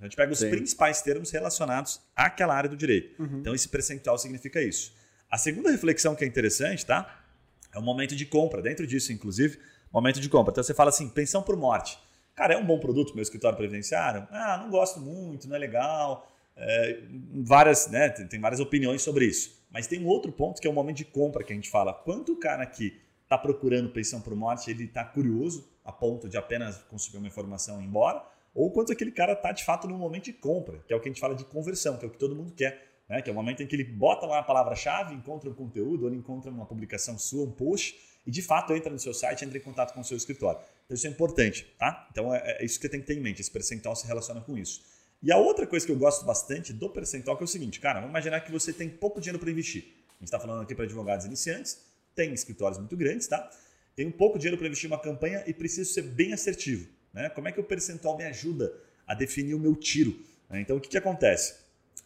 [0.00, 0.50] A gente pega os Sim.
[0.50, 3.22] principais termos relacionados àquela área do direito.
[3.22, 3.38] Uhum.
[3.38, 4.92] Então esse percentual significa isso.
[5.30, 7.24] A segunda reflexão que é interessante, tá?
[7.72, 8.60] É o momento de compra.
[8.60, 9.58] Dentro disso, inclusive,
[9.92, 10.52] momento de compra.
[10.52, 11.98] Então você fala assim, pensão por morte.
[12.34, 14.26] Cara, é um bom produto meu escritório previdenciário?
[14.30, 16.30] Ah, não gosto muito, não é legal.
[16.56, 17.00] É,
[17.42, 18.08] várias, né?
[18.10, 19.63] Tem várias opiniões sobre isso.
[19.74, 21.92] Mas tem um outro ponto que é o momento de compra que a gente fala.
[21.92, 26.36] Quanto o cara que está procurando pensão por morte, ele está curioso a ponto de
[26.36, 29.98] apenas conseguir uma informação e ir embora, ou quanto aquele cara está de fato no
[29.98, 32.10] momento de compra, que é o que a gente fala de conversão, que é o
[32.10, 32.94] que todo mundo quer.
[33.08, 33.20] Né?
[33.20, 36.08] Que é o momento em que ele bota lá a palavra-chave, encontra um conteúdo, ou
[36.08, 39.58] ele encontra uma publicação sua, um post, e de fato entra no seu site, entra
[39.58, 40.60] em contato com o seu escritório.
[40.84, 42.06] Então isso é importante, tá?
[42.12, 44.40] Então é, é isso que você tem que ter em mente, esse percentual se relaciona
[44.40, 44.82] com isso.
[45.24, 48.10] E a outra coisa que eu gosto bastante do percentual é o seguinte, cara, vamos
[48.10, 49.84] imaginar que você tem pouco dinheiro para investir.
[50.10, 51.80] A gente está falando aqui para advogados iniciantes,
[52.14, 53.50] tem escritórios muito grandes, tá?
[53.98, 56.86] Um pouco dinheiro para investir uma campanha e preciso ser bem assertivo.
[57.10, 57.30] Né?
[57.30, 58.70] Como é que o percentual me ajuda
[59.06, 60.14] a definir o meu tiro?
[60.50, 60.60] Né?
[60.60, 61.54] Então, o que, que acontece?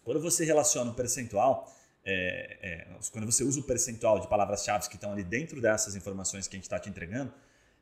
[0.04, 4.94] Quando você relaciona o percentual, é, é, quando você usa o percentual de palavras-chave que
[4.94, 7.32] estão ali dentro dessas informações que a gente está te entregando,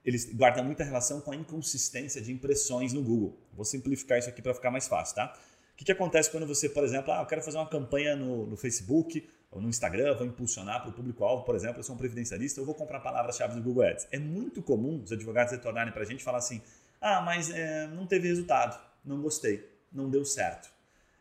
[0.07, 3.37] eles guardam muita relação com a inconsistência de impressões no Google.
[3.53, 5.37] Vou simplificar isso aqui para ficar mais fácil, tá?
[5.73, 8.47] O que, que acontece quando você, por exemplo, ah, eu quero fazer uma campanha no,
[8.47, 11.99] no Facebook ou no Instagram, vou impulsionar para o público-alvo, por exemplo, eu sou um
[11.99, 14.07] previdenciarista, eu vou comprar palavras-chave no Google Ads.
[14.13, 16.63] É muito comum os advogados retornarem para a gente e falar assim,
[17.01, 20.71] ah, mas é, não teve resultado, não gostei, não deu certo.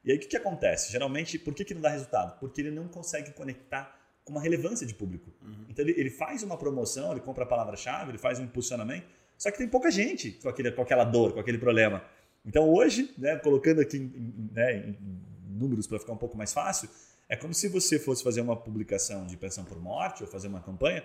[0.03, 0.91] E aí o que, que acontece?
[0.91, 2.39] Geralmente, por que, que não dá resultado?
[2.39, 5.31] Porque ele não consegue conectar com uma relevância de público.
[5.41, 5.65] Uhum.
[5.69, 9.05] Então ele, ele, faz uma promoção, ele compra a palavra-chave, ele faz um impulsionamento,
[9.37, 12.03] só que tem pouca gente com, aquele, com aquela dor, com aquele problema.
[12.43, 14.97] Então hoje, né, colocando aqui em, né, em
[15.47, 16.89] números para ficar um pouco mais fácil,
[17.29, 20.59] é como se você fosse fazer uma publicação de pensão por morte ou fazer uma
[20.61, 21.03] campanha,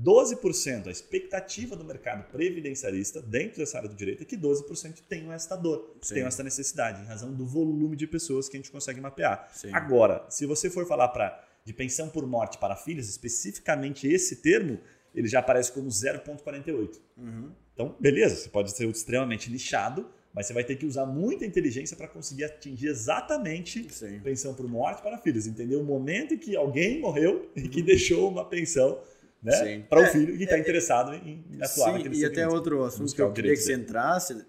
[0.00, 5.30] 12% a expectativa do mercado previdenciarista dentro dessa área do direito é que 12% tenham
[5.32, 6.14] esta dor, Sim.
[6.14, 9.50] tenham esta necessidade, em razão do volume de pessoas que a gente consegue mapear.
[9.52, 9.70] Sim.
[9.72, 14.78] Agora, se você for falar para de pensão por morte para filhos, especificamente esse termo,
[15.14, 17.00] ele já aparece como 0,48.
[17.16, 17.50] Uhum.
[17.74, 21.96] Então, beleza, você pode ser extremamente nichado, mas você vai ter que usar muita inteligência
[21.96, 24.20] para conseguir atingir exatamente Sim.
[24.20, 25.46] pensão por morte para filhos.
[25.46, 27.86] Entender o momento em que alguém morreu e que uhum.
[27.86, 28.98] deixou uma pensão
[29.42, 32.46] né, para o é, filho que está é, interessado em, em atuar sim, E até
[32.46, 34.44] outro assunto que eu queria que você entrasse,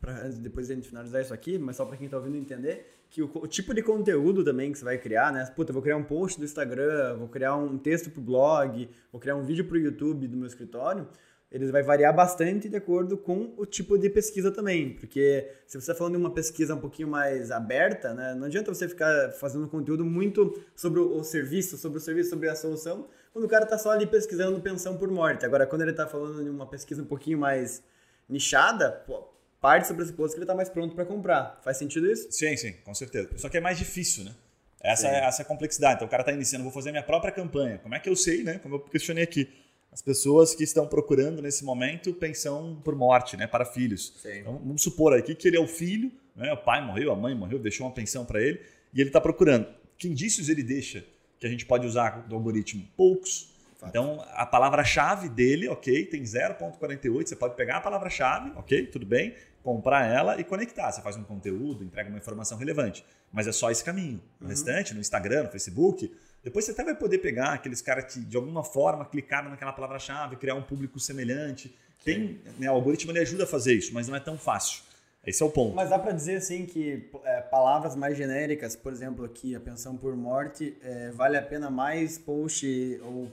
[0.00, 2.97] pra, depois de a gente finalizar isso aqui, mas só para quem está ouvindo entender,
[3.10, 5.44] que o, o, tipo de conteúdo também que você vai criar, né?
[5.56, 9.20] Puta, vou criar um post do Instagram, vou criar um texto para o blog, vou
[9.20, 11.08] criar um vídeo para o YouTube do meu escritório
[11.50, 15.78] ele vai variar bastante de acordo com o tipo de pesquisa também, porque se você
[15.78, 19.66] está falando de uma pesquisa um pouquinho mais aberta, né, não adianta você ficar fazendo
[19.66, 23.78] conteúdo muito sobre o serviço, sobre o serviço, sobre a solução, quando o cara está
[23.78, 25.46] só ali pesquisando pensão por morte.
[25.46, 27.82] Agora, quando ele está falando de uma pesquisa um pouquinho mais
[28.28, 29.26] nichada, pô,
[29.60, 31.60] parte sobre esse posto que ele está mais pronto para comprar.
[31.62, 32.30] Faz sentido isso?
[32.30, 33.30] Sim, sim, com certeza.
[33.36, 34.34] Só que é mais difícil, né?
[34.80, 35.96] Essa, é, essa é a complexidade.
[35.96, 37.78] Então o cara está iniciando, vou fazer minha própria campanha.
[37.78, 38.58] Como é que eu sei, né?
[38.58, 39.48] Como eu questionei aqui
[39.92, 44.14] as pessoas que estão procurando nesse momento pensão por morte, né, para filhos.
[44.24, 47.34] Então, vamos supor aqui que ele é o filho, né, o pai morreu, a mãe
[47.34, 48.60] morreu, deixou uma pensão para ele
[48.92, 49.66] e ele está procurando.
[49.96, 51.04] Que indícios ele deixa
[51.40, 52.86] que a gente pode usar do algoritmo?
[52.96, 53.52] Poucos.
[53.78, 53.90] Fato.
[53.90, 59.34] Então, a palavra-chave dele, ok, tem 0.48, você pode pegar a palavra-chave, ok, tudo bem,
[59.68, 60.90] comprar ela e conectar.
[60.90, 63.04] Você faz um conteúdo, entrega uma informação relevante.
[63.30, 64.18] Mas é só esse caminho.
[64.40, 64.48] O uhum.
[64.48, 66.10] restante, no Instagram, no Facebook,
[66.42, 70.36] depois você até vai poder pegar aqueles caras que, de alguma forma, clicaram naquela palavra-chave,
[70.36, 71.76] criar um público semelhante.
[72.02, 74.82] Tem, né, o algoritmo ele ajuda a fazer isso, mas não é tão fácil.
[75.26, 75.76] Esse é o ponto.
[75.76, 79.98] Mas dá para dizer assim que é, palavras mais genéricas, por exemplo, aqui a pensão
[79.98, 82.66] por morte, é, vale a pena mais post
[83.02, 83.30] ou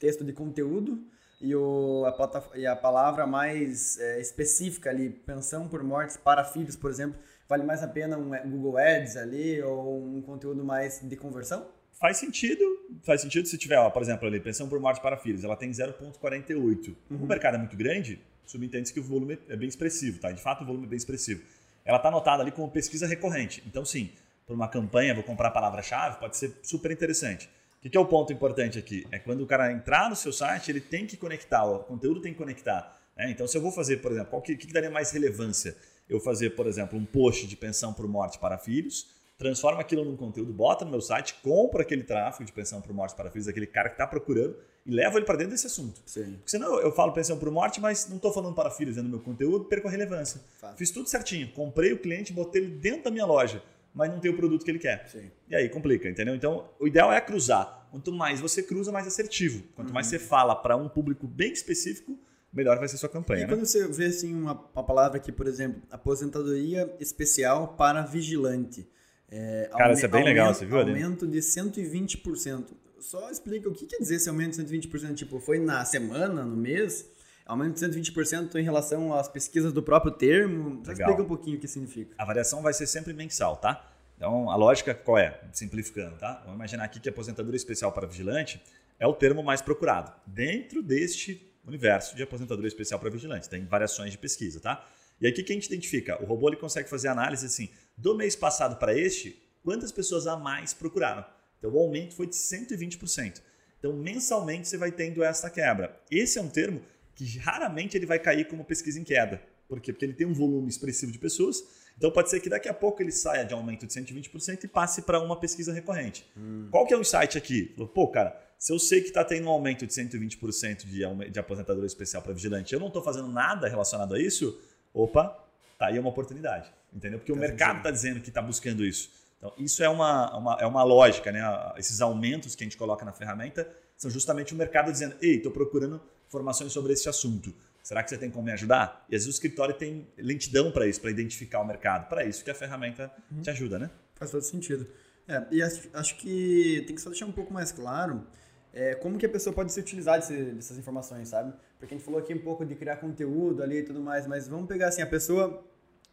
[0.00, 1.00] texto de conteúdo
[1.40, 6.76] e, o, a, e a palavra mais é, específica ali, pensão por mortes para filhos,
[6.76, 7.18] por exemplo,
[7.48, 11.66] vale mais a pena um Google Ads ali ou um conteúdo mais de conversão?
[11.98, 12.62] Faz sentido,
[13.02, 15.70] faz sentido se tiver, ó, por exemplo, ali, pensão por morte para filhos, ela tem
[15.70, 16.94] 0,48.
[17.10, 17.16] Uhum.
[17.16, 20.30] O mercado é muito grande, subentende-se que o volume é bem expressivo, tá?
[20.30, 21.42] De fato, o volume é bem expressivo.
[21.84, 23.62] Ela está anotada ali como pesquisa recorrente.
[23.66, 24.10] Então, sim,
[24.46, 27.48] para uma campanha, vou comprar a palavra-chave, pode ser super interessante.
[27.86, 29.06] O que é o ponto importante aqui?
[29.12, 32.32] É quando o cara entrar no seu site, ele tem que conectar, o conteúdo tem
[32.32, 33.00] que conectar.
[33.16, 33.30] Né?
[33.30, 35.76] Então, se eu vou fazer, por exemplo, o que, que daria mais relevância?
[36.08, 39.06] Eu fazer, por exemplo, um post de pensão por morte para filhos,
[39.38, 43.14] transforma aquilo num conteúdo, bota no meu site, compra aquele tráfego de pensão por morte
[43.14, 46.00] para filhos, aquele cara que está procurando, e leva ele para dentro desse assunto.
[46.06, 46.32] Sim.
[46.38, 49.16] Porque senão eu falo pensão por morte, mas não estou falando para filhos dentro do
[49.16, 50.40] meu conteúdo, perco a relevância.
[50.58, 50.76] Fato.
[50.76, 53.62] Fiz tudo certinho, comprei o cliente, botei ele dentro da minha loja,
[53.96, 55.08] mas não tem o produto que ele quer.
[55.08, 55.30] Sim.
[55.48, 56.34] E aí complica, entendeu?
[56.34, 57.88] Então o ideal é cruzar.
[57.90, 59.62] Quanto mais você cruza, mais assertivo.
[59.74, 59.94] Quanto uhum.
[59.94, 62.18] mais você fala para um público bem específico,
[62.52, 63.40] melhor vai ser sua campanha.
[63.40, 63.48] E né?
[63.48, 68.86] quando você vê assim uma, uma palavra aqui, por exemplo, aposentadoria especial para vigilante.
[69.30, 70.90] É, Cara, isso é bem aumento, legal, você viu ali?
[71.02, 72.66] Aumento de 120%.
[73.00, 75.14] Só explica o que quer dizer esse aumento de 120%.
[75.14, 77.08] Tipo, foi na semana, no mês?
[77.46, 80.82] Aumento de 120% em relação às pesquisas do próprio termo?
[80.82, 82.12] Explica um pouquinho o que significa.
[82.18, 83.88] A variação vai ser sempre mensal, tá?
[84.16, 85.40] Então, a lógica qual é?
[85.52, 86.40] Simplificando, tá?
[86.40, 88.60] Vamos imaginar aqui que a aposentadoria especial para vigilante
[88.98, 93.48] é o termo mais procurado dentro deste universo de aposentadoria especial para vigilante.
[93.48, 94.84] Tem variações de pesquisa, tá?
[95.20, 96.20] E aí o que a gente identifica?
[96.20, 100.36] O robô ele consegue fazer análise assim, do mês passado para este, quantas pessoas a
[100.36, 101.24] mais procuraram.
[101.58, 103.40] Então o aumento foi de 120%.
[103.78, 105.96] Então mensalmente você vai tendo essa quebra.
[106.10, 106.82] Esse é um termo
[107.16, 109.42] que raramente ele vai cair como pesquisa em queda.
[109.66, 109.92] Por quê?
[109.92, 111.64] Porque ele tem um volume expressivo de pessoas.
[111.96, 115.02] Então pode ser que daqui a pouco ele saia de aumento de 120% e passe
[115.02, 116.30] para uma pesquisa recorrente.
[116.36, 116.68] Hum.
[116.70, 117.74] Qual que é o insight aqui?
[117.94, 121.86] Pô, cara, se eu sei que está tendo um aumento de 120% de, de aposentadoria
[121.86, 124.60] especial para vigilante, eu não estou fazendo nada relacionado a isso,
[124.92, 125.42] opa,
[125.78, 127.18] tá aí uma oportunidade, entendeu?
[127.18, 129.10] Porque o mercado está dizendo que está buscando isso.
[129.38, 131.40] Então, isso é uma, uma, é uma lógica, né?
[131.76, 135.52] Esses aumentos que a gente coloca na ferramenta são justamente o mercado dizendo: ei, estou
[135.52, 137.54] procurando informações sobre esse assunto.
[137.82, 139.06] Será que você tem como me ajudar?
[139.08, 142.08] E às vezes o escritório tem lentidão para isso, para identificar o mercado.
[142.08, 143.42] Para isso que a ferramenta uhum.
[143.42, 143.90] te ajuda, né?
[144.16, 144.86] Faz todo sentido.
[145.28, 148.26] É, e acho, acho, que tem que só deixar um pouco mais claro
[148.72, 151.52] é, como que a pessoa pode se utilizar desse, dessas informações, sabe?
[151.78, 154.48] Porque a gente falou aqui um pouco de criar conteúdo ali e tudo mais, mas
[154.48, 155.64] vamos pegar assim, a pessoa,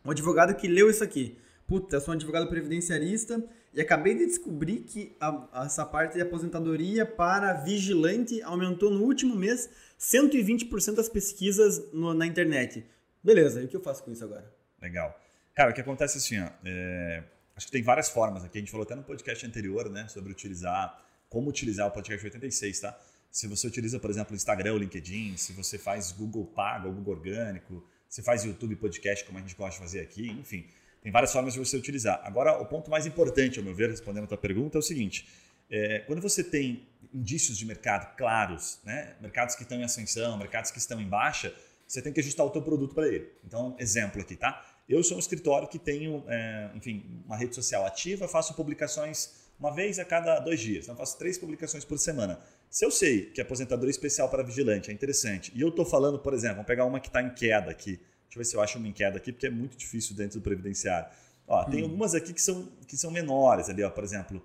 [0.03, 1.37] o advogado que leu isso aqui.
[1.67, 6.21] Puta, eu sou um advogado previdenciarista e acabei de descobrir que a, essa parte de
[6.21, 12.85] aposentadoria para vigilante aumentou no último mês 120% das pesquisas no, na internet.
[13.23, 14.45] Beleza, e o que eu faço com isso agora?
[14.81, 15.17] Legal.
[15.55, 17.23] Cara, o que acontece assim, ó, é,
[17.55, 18.57] acho que tem várias formas aqui.
[18.57, 22.79] A gente falou até no podcast anterior, né, sobre utilizar, como utilizar o podcast 86,
[22.81, 22.99] tá?
[23.31, 27.15] Se você utiliza, por exemplo, o Instagram, o LinkedIn, se você faz Google Pago Google
[27.15, 30.67] Orgânico, se faz YouTube Podcast, como a gente gosta de fazer aqui, enfim,
[31.03, 32.21] tem várias formas de você utilizar.
[32.23, 35.27] Agora, o ponto mais importante, ao meu ver, respondendo a tua pergunta, é o seguinte:
[35.69, 40.71] é, quando você tem indícios de mercado claros, né, mercados que estão em ascensão, mercados
[40.71, 41.53] que estão em baixa,
[41.85, 43.29] você tem que ajustar o teu produto para ele.
[43.45, 44.65] Então, exemplo aqui, tá?
[44.87, 49.73] Eu sou um escritório que tenho, é, enfim, uma rede social ativa, faço publicações uma
[49.73, 50.85] vez a cada dois dias.
[50.85, 52.39] Então, faço três publicações por semana.
[52.69, 56.17] Se eu sei que a aposentadoria especial para vigilante é interessante, e eu estou falando,
[56.17, 57.99] por exemplo, vamos pegar uma que está em queda aqui.
[58.33, 60.39] Deixa eu ver se eu acho uma em queda aqui, porque é muito difícil dentro
[60.39, 61.07] do previdenciário.
[61.47, 61.85] Ó, tem hum.
[61.85, 64.41] algumas aqui que são, que são menores ali, ó, por exemplo.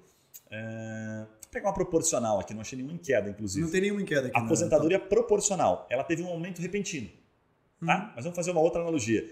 [0.51, 1.25] É...
[1.43, 3.65] Vou pegar uma proporcional aqui, não achei nenhuma em queda, inclusive.
[3.65, 4.37] Não tem nenhuma em queda aqui.
[4.37, 5.07] A aposentadoria não.
[5.07, 7.09] proporcional, ela teve um aumento repentino.
[7.85, 8.11] Tá?
[8.11, 8.13] Hum.
[8.15, 9.23] Mas vamos fazer uma outra analogia.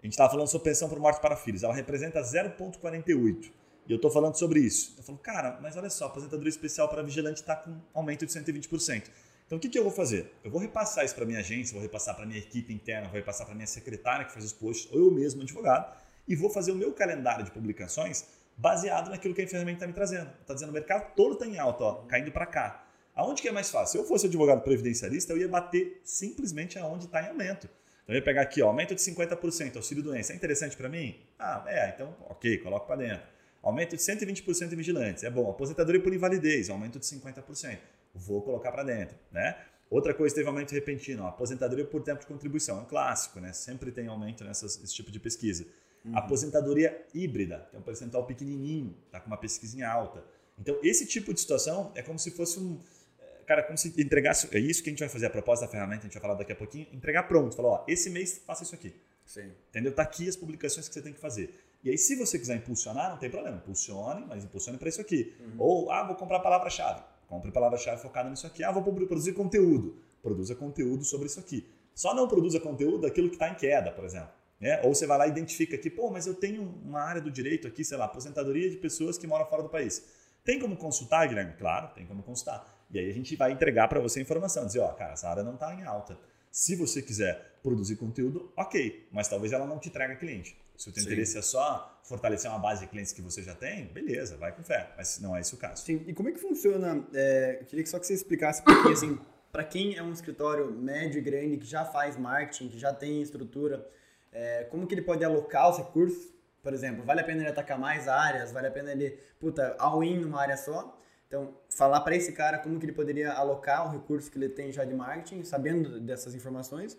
[0.00, 1.64] A gente estava falando sobre pensão por morte para filhos.
[1.64, 3.50] Ela representa 0,48.
[3.86, 4.94] E eu estou falando sobre isso.
[4.96, 8.32] Eu falo, cara, mas olha só, a aposentadoria especial para vigilante está com aumento de
[8.32, 9.10] 120%.
[9.54, 10.32] Então o que, que eu vou fazer?
[10.42, 13.46] Eu vou repassar isso para minha agência, vou repassar para minha equipe interna, vou repassar
[13.46, 16.74] para minha secretária que faz os posts, ou eu mesmo, advogado, e vou fazer o
[16.74, 18.24] meu calendário de publicações
[18.56, 20.28] baseado naquilo que a ferramenta está me trazendo.
[20.40, 22.84] Está dizendo, o mercado todo está em alta, ó, caindo para cá.
[23.14, 23.92] Aonde que é mais fácil?
[23.92, 27.68] Se eu fosse advogado previdenciarista, eu ia bater simplesmente aonde está em aumento.
[28.02, 30.32] Então eu ia pegar aqui, ó, aumento de 50%, auxílio doença.
[30.32, 31.16] É interessante para mim?
[31.38, 33.24] Ah, é, então ok, coloco para dentro.
[33.62, 35.22] Aumento de 120% em vigilantes.
[35.22, 35.48] É bom.
[35.48, 37.78] Aposentadoria por invalidez, aumento de 50%.
[38.14, 39.56] Vou colocar para dentro, né?
[39.90, 43.52] Outra coisa teve aumento repentino, ó, aposentadoria por tempo de contribuição, é um clássico, né?
[43.52, 45.66] Sempre tem aumento nesse tipo de pesquisa.
[46.04, 46.16] Uhum.
[46.16, 50.24] Aposentadoria híbrida, tem um percentual pequenininho, tá com uma pesquisa alta.
[50.58, 52.78] Então, esse tipo de situação é como se fosse um,
[53.20, 55.70] é, cara, como se entregasse, é isso que a gente vai fazer, a proposta da
[55.70, 58.62] ferramenta, a gente vai falar daqui a pouquinho, entregar pronto, falar, ó, esse mês faça
[58.62, 58.94] isso aqui.
[59.24, 59.50] Sim.
[59.70, 59.94] Entendeu?
[59.94, 61.58] Tá aqui as publicações que você tem que fazer.
[61.82, 63.58] E aí, se você quiser impulsionar, não tem problema.
[63.58, 65.34] Impulsione, mas impulsione para isso aqui.
[65.40, 65.54] Uhum.
[65.58, 67.02] Ou, ah, vou comprar palavra-chave.
[67.28, 68.62] Compre palavra-chave focada nisso aqui.
[68.62, 69.96] Ah, vou produzir conteúdo.
[70.22, 71.66] Produza conteúdo sobre isso aqui.
[71.94, 74.30] Só não produza conteúdo daquilo que está em queda, por exemplo.
[74.60, 74.80] Né?
[74.82, 77.68] Ou você vai lá e identifica aqui, pô, mas eu tenho uma área do direito
[77.68, 80.04] aqui, sei lá, aposentadoria de pessoas que moram fora do país.
[80.44, 81.54] Tem como consultar, Guilherme?
[81.58, 82.66] Claro, tem como consultar.
[82.90, 85.42] E aí a gente vai entregar para você a informação, dizer, ó, cara, essa área
[85.42, 86.18] não está em alta.
[86.50, 90.56] Se você quiser produzir conteúdo, ok, mas talvez ela não te traga cliente.
[90.76, 91.08] Se o teu Sim.
[91.08, 94.62] interesse é só fortalecer uma base de clientes que você já tem, beleza, vai com
[94.62, 94.92] fé.
[94.96, 95.84] Mas não é esse o caso.
[95.84, 97.06] Sim, e como é que funciona?
[97.14, 99.18] É, eu queria só que você explicasse um pouquinho assim,
[99.52, 103.22] para quem é um escritório médio e grande, que já faz marketing, que já tem
[103.22, 103.88] estrutura,
[104.32, 106.34] é, como que ele pode alocar os recursos?
[106.60, 108.50] Por exemplo, vale a pena ele atacar mais áreas?
[108.50, 110.98] Vale a pena ele, puta, all-in numa área só?
[111.28, 114.72] Então, falar para esse cara como que ele poderia alocar o recurso que ele tem
[114.72, 116.98] já de marketing, sabendo dessas informações.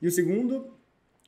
[0.00, 0.77] E o segundo,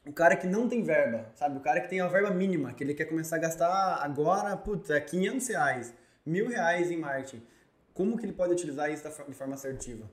[0.07, 1.59] o cara que não tem verba, sabe?
[1.59, 5.01] O cara que tem a verba mínima, que ele quer começar a gastar agora, puta,
[5.01, 7.43] 500 reais, mil reais em marketing.
[7.93, 10.11] Como que ele pode utilizar isso de forma assertiva?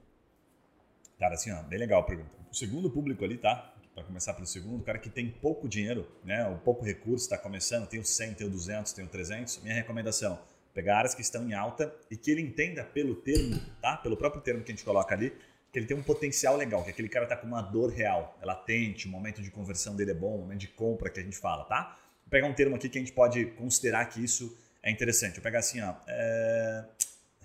[1.18, 2.30] Cara, assim, ó, bem legal a pergunta.
[2.52, 3.74] O segundo público ali, tá?
[3.96, 6.48] Para começar pelo segundo, o cara que tem pouco dinheiro, né?
[6.50, 9.64] O pouco recurso, está começando, tem o 100, tem o 200, tem o 300.
[9.64, 10.40] Minha recomendação,
[10.74, 13.98] pegar áreas que estão em alta e que ele entenda pelo termo, tá?
[13.98, 15.34] Pelo próprio termo que a gente coloca ali,
[15.72, 18.46] que ele tem um potencial legal, que aquele cara está com uma dor real, é
[18.46, 21.38] latente, o momento de conversão dele é bom, o momento de compra que a gente
[21.38, 21.98] fala, tá?
[22.24, 25.36] Vou pegar um termo aqui que a gente pode considerar que isso é interessante.
[25.36, 26.86] Vou pegar assim, ó, é...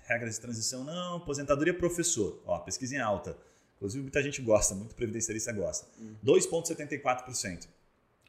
[0.07, 3.37] regras de transição não, aposentadoria professor, ó, pesquisa em alta.
[3.77, 5.89] Inclusive muita gente gosta, muito previdenciarista gosta.
[6.01, 6.15] Hum.
[6.25, 7.67] 2,74%.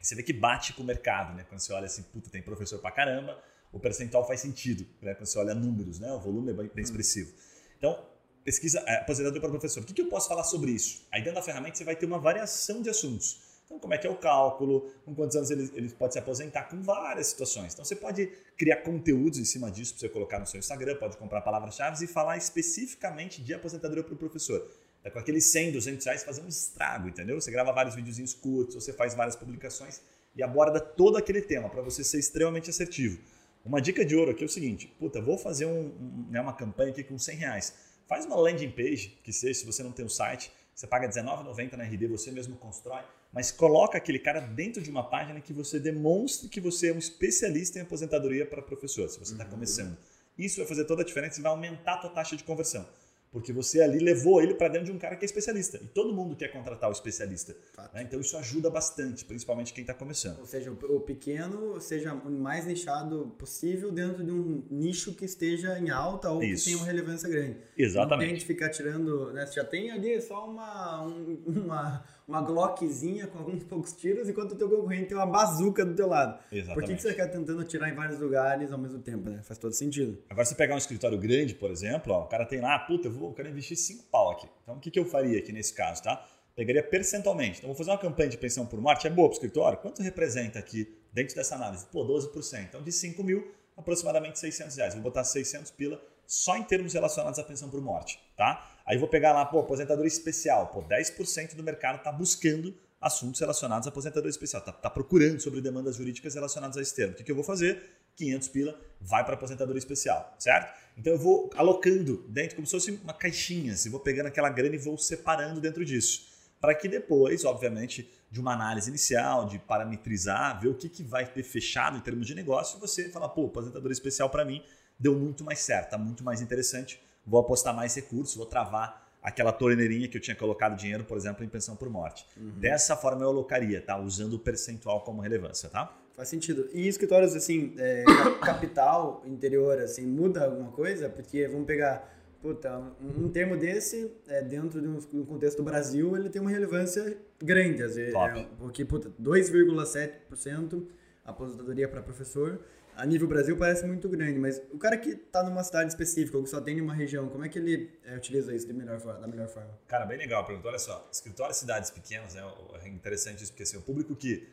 [0.02, 1.46] Você vê que bate com o mercado, né?
[1.48, 5.14] Quando você olha assim, puta, tem professor pra caramba, o percentual faz sentido, né?
[5.14, 6.12] Quando você olha números, né?
[6.12, 7.34] O volume é bem, expressivo.
[7.78, 8.04] Então,
[8.44, 9.84] pesquisa, é, aposentadoria para professor.
[9.84, 11.06] O que, que eu posso falar sobre isso?
[11.12, 13.54] Aí dentro da ferramenta você vai ter uma variação de assuntos.
[13.66, 16.64] Então, como é que é o cálculo, com quantos anos ele, ele pode se aposentar,
[16.64, 17.74] com várias situações.
[17.74, 18.28] Então, você pode
[18.58, 22.08] criar conteúdos em cima disso para você colocar no seu Instagram, pode comprar palavras-chave e
[22.08, 24.70] falar especificamente de aposentadoria para o professor.
[25.04, 27.40] É com aqueles 100, 200 reais fazer um estrago, entendeu?
[27.40, 30.02] Você grava vários videozinhos curtos, você faz várias publicações
[30.36, 33.20] e aborda todo aquele tema para você ser extremamente assertivo.
[33.66, 36.54] Uma dica de ouro aqui é o seguinte, puta, vou fazer um, um, né, uma
[36.54, 37.74] campanha aqui com 100 reais
[38.14, 41.08] Faz uma landing page, que seja, se você não tem o um site, você paga
[41.08, 45.52] R$19,90 na RD, você mesmo constrói, mas coloca aquele cara dentro de uma página que
[45.52, 49.50] você demonstre que você é um especialista em aposentadoria para professor, se você está uhum.
[49.50, 49.98] começando.
[50.38, 52.88] Isso vai fazer toda a diferença e vai aumentar a tua taxa de conversão.
[53.34, 55.80] Porque você ali levou ele para dentro de um cara que é especialista.
[55.84, 57.56] E todo mundo quer contratar o especialista.
[57.92, 58.04] Né?
[58.04, 60.40] Então isso ajuda bastante, principalmente quem está começando.
[60.40, 65.80] Ou seja, o pequeno seja o mais nichado possível dentro de um nicho que esteja
[65.80, 66.66] em alta ou isso.
[66.66, 67.58] que tenha uma relevância grande.
[67.76, 68.28] Exatamente.
[68.28, 69.34] Não tem de ficar tirando.
[69.34, 69.48] Né?
[69.48, 74.54] Você já tem ali só uma, um, uma, uma Glockzinha com alguns poucos tiros, enquanto
[74.54, 76.40] o teu concorrente tem uma bazuca do teu lado.
[76.52, 76.74] Exatamente.
[76.74, 79.30] Por que, que você ficar tentando atirar em vários lugares ao mesmo tempo?
[79.30, 79.42] Né?
[79.44, 80.18] Faz todo sentido.
[80.30, 83.12] Agora, você pegar um escritório grande, por exemplo, ó, o cara tem lá, puta, eu
[83.12, 84.48] vou eu quero investir 5 pau aqui.
[84.62, 86.24] Então, o que, que eu faria aqui nesse caso, tá?
[86.56, 87.58] Pegaria percentualmente.
[87.58, 89.08] Então, vou fazer uma campanha de pensão por morte.
[89.08, 89.80] É boa para o escritório?
[89.80, 91.86] Quanto representa aqui dentro dessa análise?
[91.88, 92.66] Pô, 12%.
[92.70, 94.94] Então, de 5 mil, aproximadamente 600 reais.
[94.94, 98.70] Vou botar 600 pila só em termos relacionados à pensão por morte, tá?
[98.86, 100.68] Aí vou pegar lá, pô, aposentadoria especial.
[100.68, 104.60] Pô, 10% do mercado está buscando assuntos relacionados à aposentadoria especial.
[104.60, 107.14] Está tá procurando sobre demandas jurídicas relacionadas a esse termo.
[107.14, 107.82] O que, que eu vou fazer?
[108.16, 110.74] 500 pila vai para aposentadoria especial, certo?
[110.98, 114.76] Então eu vou alocando dentro como se fosse uma caixinha, assim, vou pegando aquela grana
[114.76, 116.32] e vou separando dentro disso.
[116.62, 121.26] Para que depois, obviamente, de uma análise inicial, de parametrizar, ver o que, que vai
[121.26, 124.64] ter fechado em termos de negócio, você fala, pô, aposentadoria especial para mim
[124.98, 129.54] deu muito mais certo, tá muito mais interessante, vou apostar mais recursos, vou travar aquela
[129.54, 132.26] torneirinha que eu tinha colocado dinheiro, por exemplo, em pensão por morte.
[132.36, 132.52] Uhum.
[132.58, 133.98] Dessa forma eu alocaria, tá?
[133.98, 135.98] Usando o percentual como relevância, tá?
[136.14, 136.70] Faz sentido.
[136.74, 138.04] E escritórios, assim, é,
[138.44, 141.10] capital, interior, assim, muda alguma coisa?
[141.10, 146.16] Porque vamos pegar, puta, um, um termo desse, é, dentro de um, contexto do Brasil,
[146.18, 147.82] ele tem uma relevância grande.
[147.82, 150.86] Às vezes, é, porque, puta, 2,7%
[151.26, 152.60] aposentadoria para professor,
[152.96, 156.44] a nível Brasil parece muito grande, mas o cara que está numa cidade específica ou
[156.44, 159.48] que só tem uma região, como é que ele é, utiliza isso melhor, da melhor
[159.48, 159.70] forma?
[159.88, 160.68] Cara, bem legal a pergunta.
[160.68, 162.42] Olha só, escritórios cidades pequenas, né,
[162.82, 164.48] é interessante isso, porque assim, o público que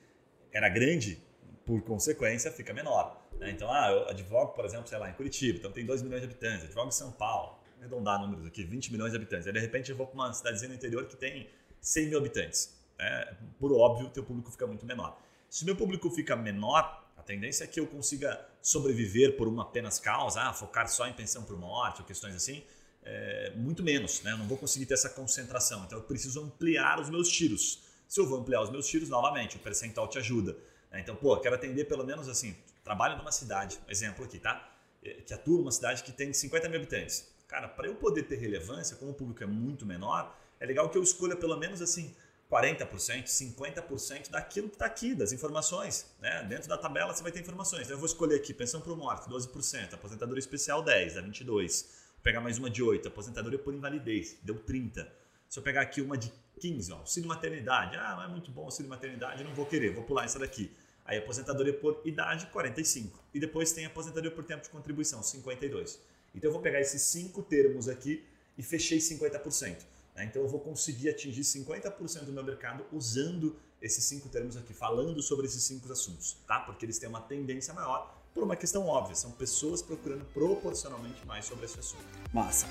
[0.52, 1.22] era grande
[1.64, 3.20] por consequência, fica menor.
[3.38, 3.50] Né?
[3.50, 6.26] Então, ah, eu advogo, por exemplo, sei lá, em Curitiba, então tem 2 milhões de
[6.26, 9.46] habitantes, advogo em São Paulo, arredondar números aqui, 20 milhões de habitantes.
[9.46, 11.48] Aí, de repente, eu vou para uma cidadezinha no interior que tem
[11.80, 12.76] 100 mil habitantes.
[12.98, 13.36] Né?
[13.58, 15.16] Por óbvio, o teu público fica muito menor.
[15.48, 19.62] Se o meu público fica menor, a tendência é que eu consiga sobreviver por uma
[19.62, 22.64] apenas causa, ah, focar só em pensão por morte ou questões assim,
[23.02, 24.32] é, muito menos, né?
[24.32, 25.84] Eu não vou conseguir ter essa concentração.
[25.84, 27.82] Então eu preciso ampliar os meus tiros.
[28.08, 30.56] Se eu vou ampliar os meus tiros, novamente, o percentual te ajuda.
[30.90, 31.00] Né?
[31.00, 34.72] Então, pô, quero atender pelo menos assim, trabalho numa cidade, exemplo aqui, tá?
[35.04, 37.30] É, que atua numa cidade que tem 50 mil habitantes.
[37.46, 40.96] Cara, para eu poder ter relevância, como o público é muito menor, é legal que
[40.96, 42.14] eu escolha pelo menos assim
[42.50, 46.06] 40%, 50% daquilo que está aqui, das informações.
[46.20, 46.42] Né?
[46.48, 47.82] Dentro da tabela você vai ter informações.
[47.82, 51.82] Então, eu vou escolher aqui pensão por morte, 12%, aposentadoria especial 10, dá 22.
[52.14, 55.10] Vou pegar mais uma de 8, aposentadoria por invalidez, deu 30.
[55.48, 57.96] Se eu pegar aqui uma de 15, ó, auxílio maternidade.
[57.96, 60.70] Ah, não é muito bom auxílio maternidade, não vou querer, vou pular essa daqui.
[61.04, 63.18] Aí aposentadoria por idade, 45.
[63.32, 66.00] E depois tem aposentadoria por tempo de contribuição, 52.
[66.34, 68.24] Então eu vou pegar esses cinco termos aqui
[68.58, 69.78] e fechei 50%.
[70.14, 70.24] Né?
[70.24, 75.22] Então eu vou conseguir atingir 50% do meu mercado usando esses cinco termos aqui, falando
[75.22, 76.60] sobre esses cinco assuntos, tá?
[76.60, 81.44] Porque eles têm uma tendência maior por uma questão óbvia, são pessoas procurando proporcionalmente mais
[81.46, 82.04] sobre esse assunto.
[82.32, 82.66] Massa.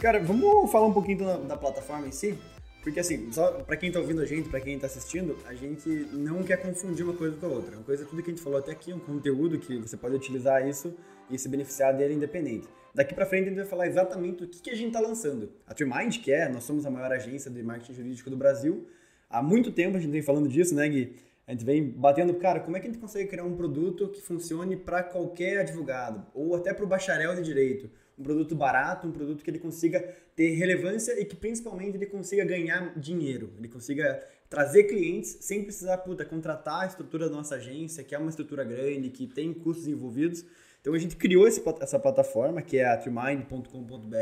[0.00, 2.38] Cara, vamos falar um pouquinho da, da plataforma em si?
[2.82, 5.88] Porque assim, só para quem tá ouvindo a gente, para quem tá assistindo, a gente
[6.12, 7.76] não quer confundir uma coisa com a outra.
[7.76, 10.14] Uma coisa, tudo que a gente falou até aqui, é um conteúdo que você pode
[10.14, 10.94] utilizar isso
[11.30, 12.68] e se beneficiar dele independente.
[12.94, 15.52] Daqui para frente a gente vai falar exatamente o que, que a gente está lançando.
[15.66, 18.86] A TreeMind, que é, nós somos a maior agência de marketing jurídico do Brasil.
[19.28, 21.16] Há muito tempo a gente vem falando disso, né, Gui?
[21.46, 24.22] A gente vem batendo, cara, como é que a gente consegue criar um produto que
[24.22, 27.90] funcione para qualquer advogado ou até para o bacharel de direito?
[28.18, 30.00] um produto barato, um produto que ele consiga
[30.36, 35.98] ter relevância e que principalmente ele consiga ganhar dinheiro, ele consiga trazer clientes sem precisar
[35.98, 39.88] puta, contratar a estrutura da nossa agência, que é uma estrutura grande, que tem custos
[39.88, 40.44] envolvidos.
[40.84, 44.16] Então a gente criou esse, essa plataforma, que é a trimind.com.br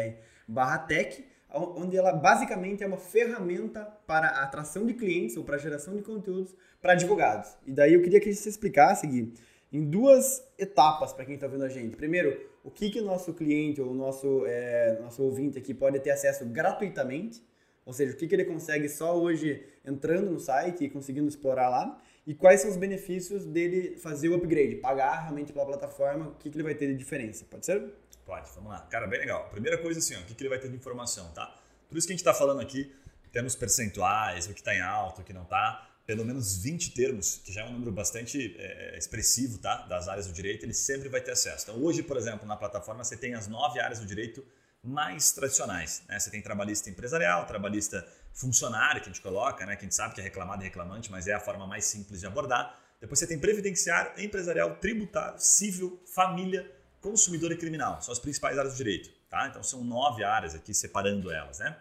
[0.46, 5.56] barra tech, onde ela basicamente é uma ferramenta para a atração de clientes ou para
[5.56, 7.56] a geração de conteúdos para advogados.
[7.66, 9.34] E daí eu queria que você explicasse, Gui,
[9.72, 11.96] em duas etapas para quem está vendo a gente.
[11.96, 15.98] Primeiro, o que, que o nosso cliente ou o nosso, é, nosso ouvinte aqui pode
[15.98, 17.42] ter acesso gratuitamente,
[17.84, 21.68] ou seja, o que, que ele consegue só hoje entrando no site e conseguindo explorar
[21.68, 26.34] lá, e quais são os benefícios dele fazer o upgrade, pagar realmente pela plataforma, o
[26.34, 27.44] que, que ele vai ter de diferença.
[27.50, 27.92] Pode ser?
[28.24, 28.80] Pode, vamos lá.
[28.90, 29.48] Cara, bem legal.
[29.50, 31.58] Primeira coisa assim, ó, o que, que ele vai ter de informação, tá?
[31.88, 32.94] Tudo isso que a gente está falando aqui,
[33.32, 37.40] temos percentuais, o que está em alto, o que não está pelo menos 20 termos,
[37.44, 39.86] que já é um número bastante é, expressivo tá?
[39.86, 41.70] das áreas do direito, ele sempre vai ter acesso.
[41.70, 44.44] Então, hoje, por exemplo, na plataforma você tem as nove áreas do direito
[44.82, 46.02] mais tradicionais.
[46.08, 46.18] Né?
[46.18, 49.76] Você tem trabalhista empresarial, trabalhista funcionário, que a gente coloca, né?
[49.76, 52.20] que a gente sabe que é reclamado e reclamante, mas é a forma mais simples
[52.20, 52.78] de abordar.
[53.00, 56.70] Depois você tem previdenciário, empresarial, tributário, civil, família,
[57.00, 58.00] consumidor e criminal.
[58.00, 59.10] São as principais áreas do direito.
[59.28, 59.48] Tá?
[59.48, 61.58] Então, são nove áreas aqui, separando elas.
[61.58, 61.76] Né?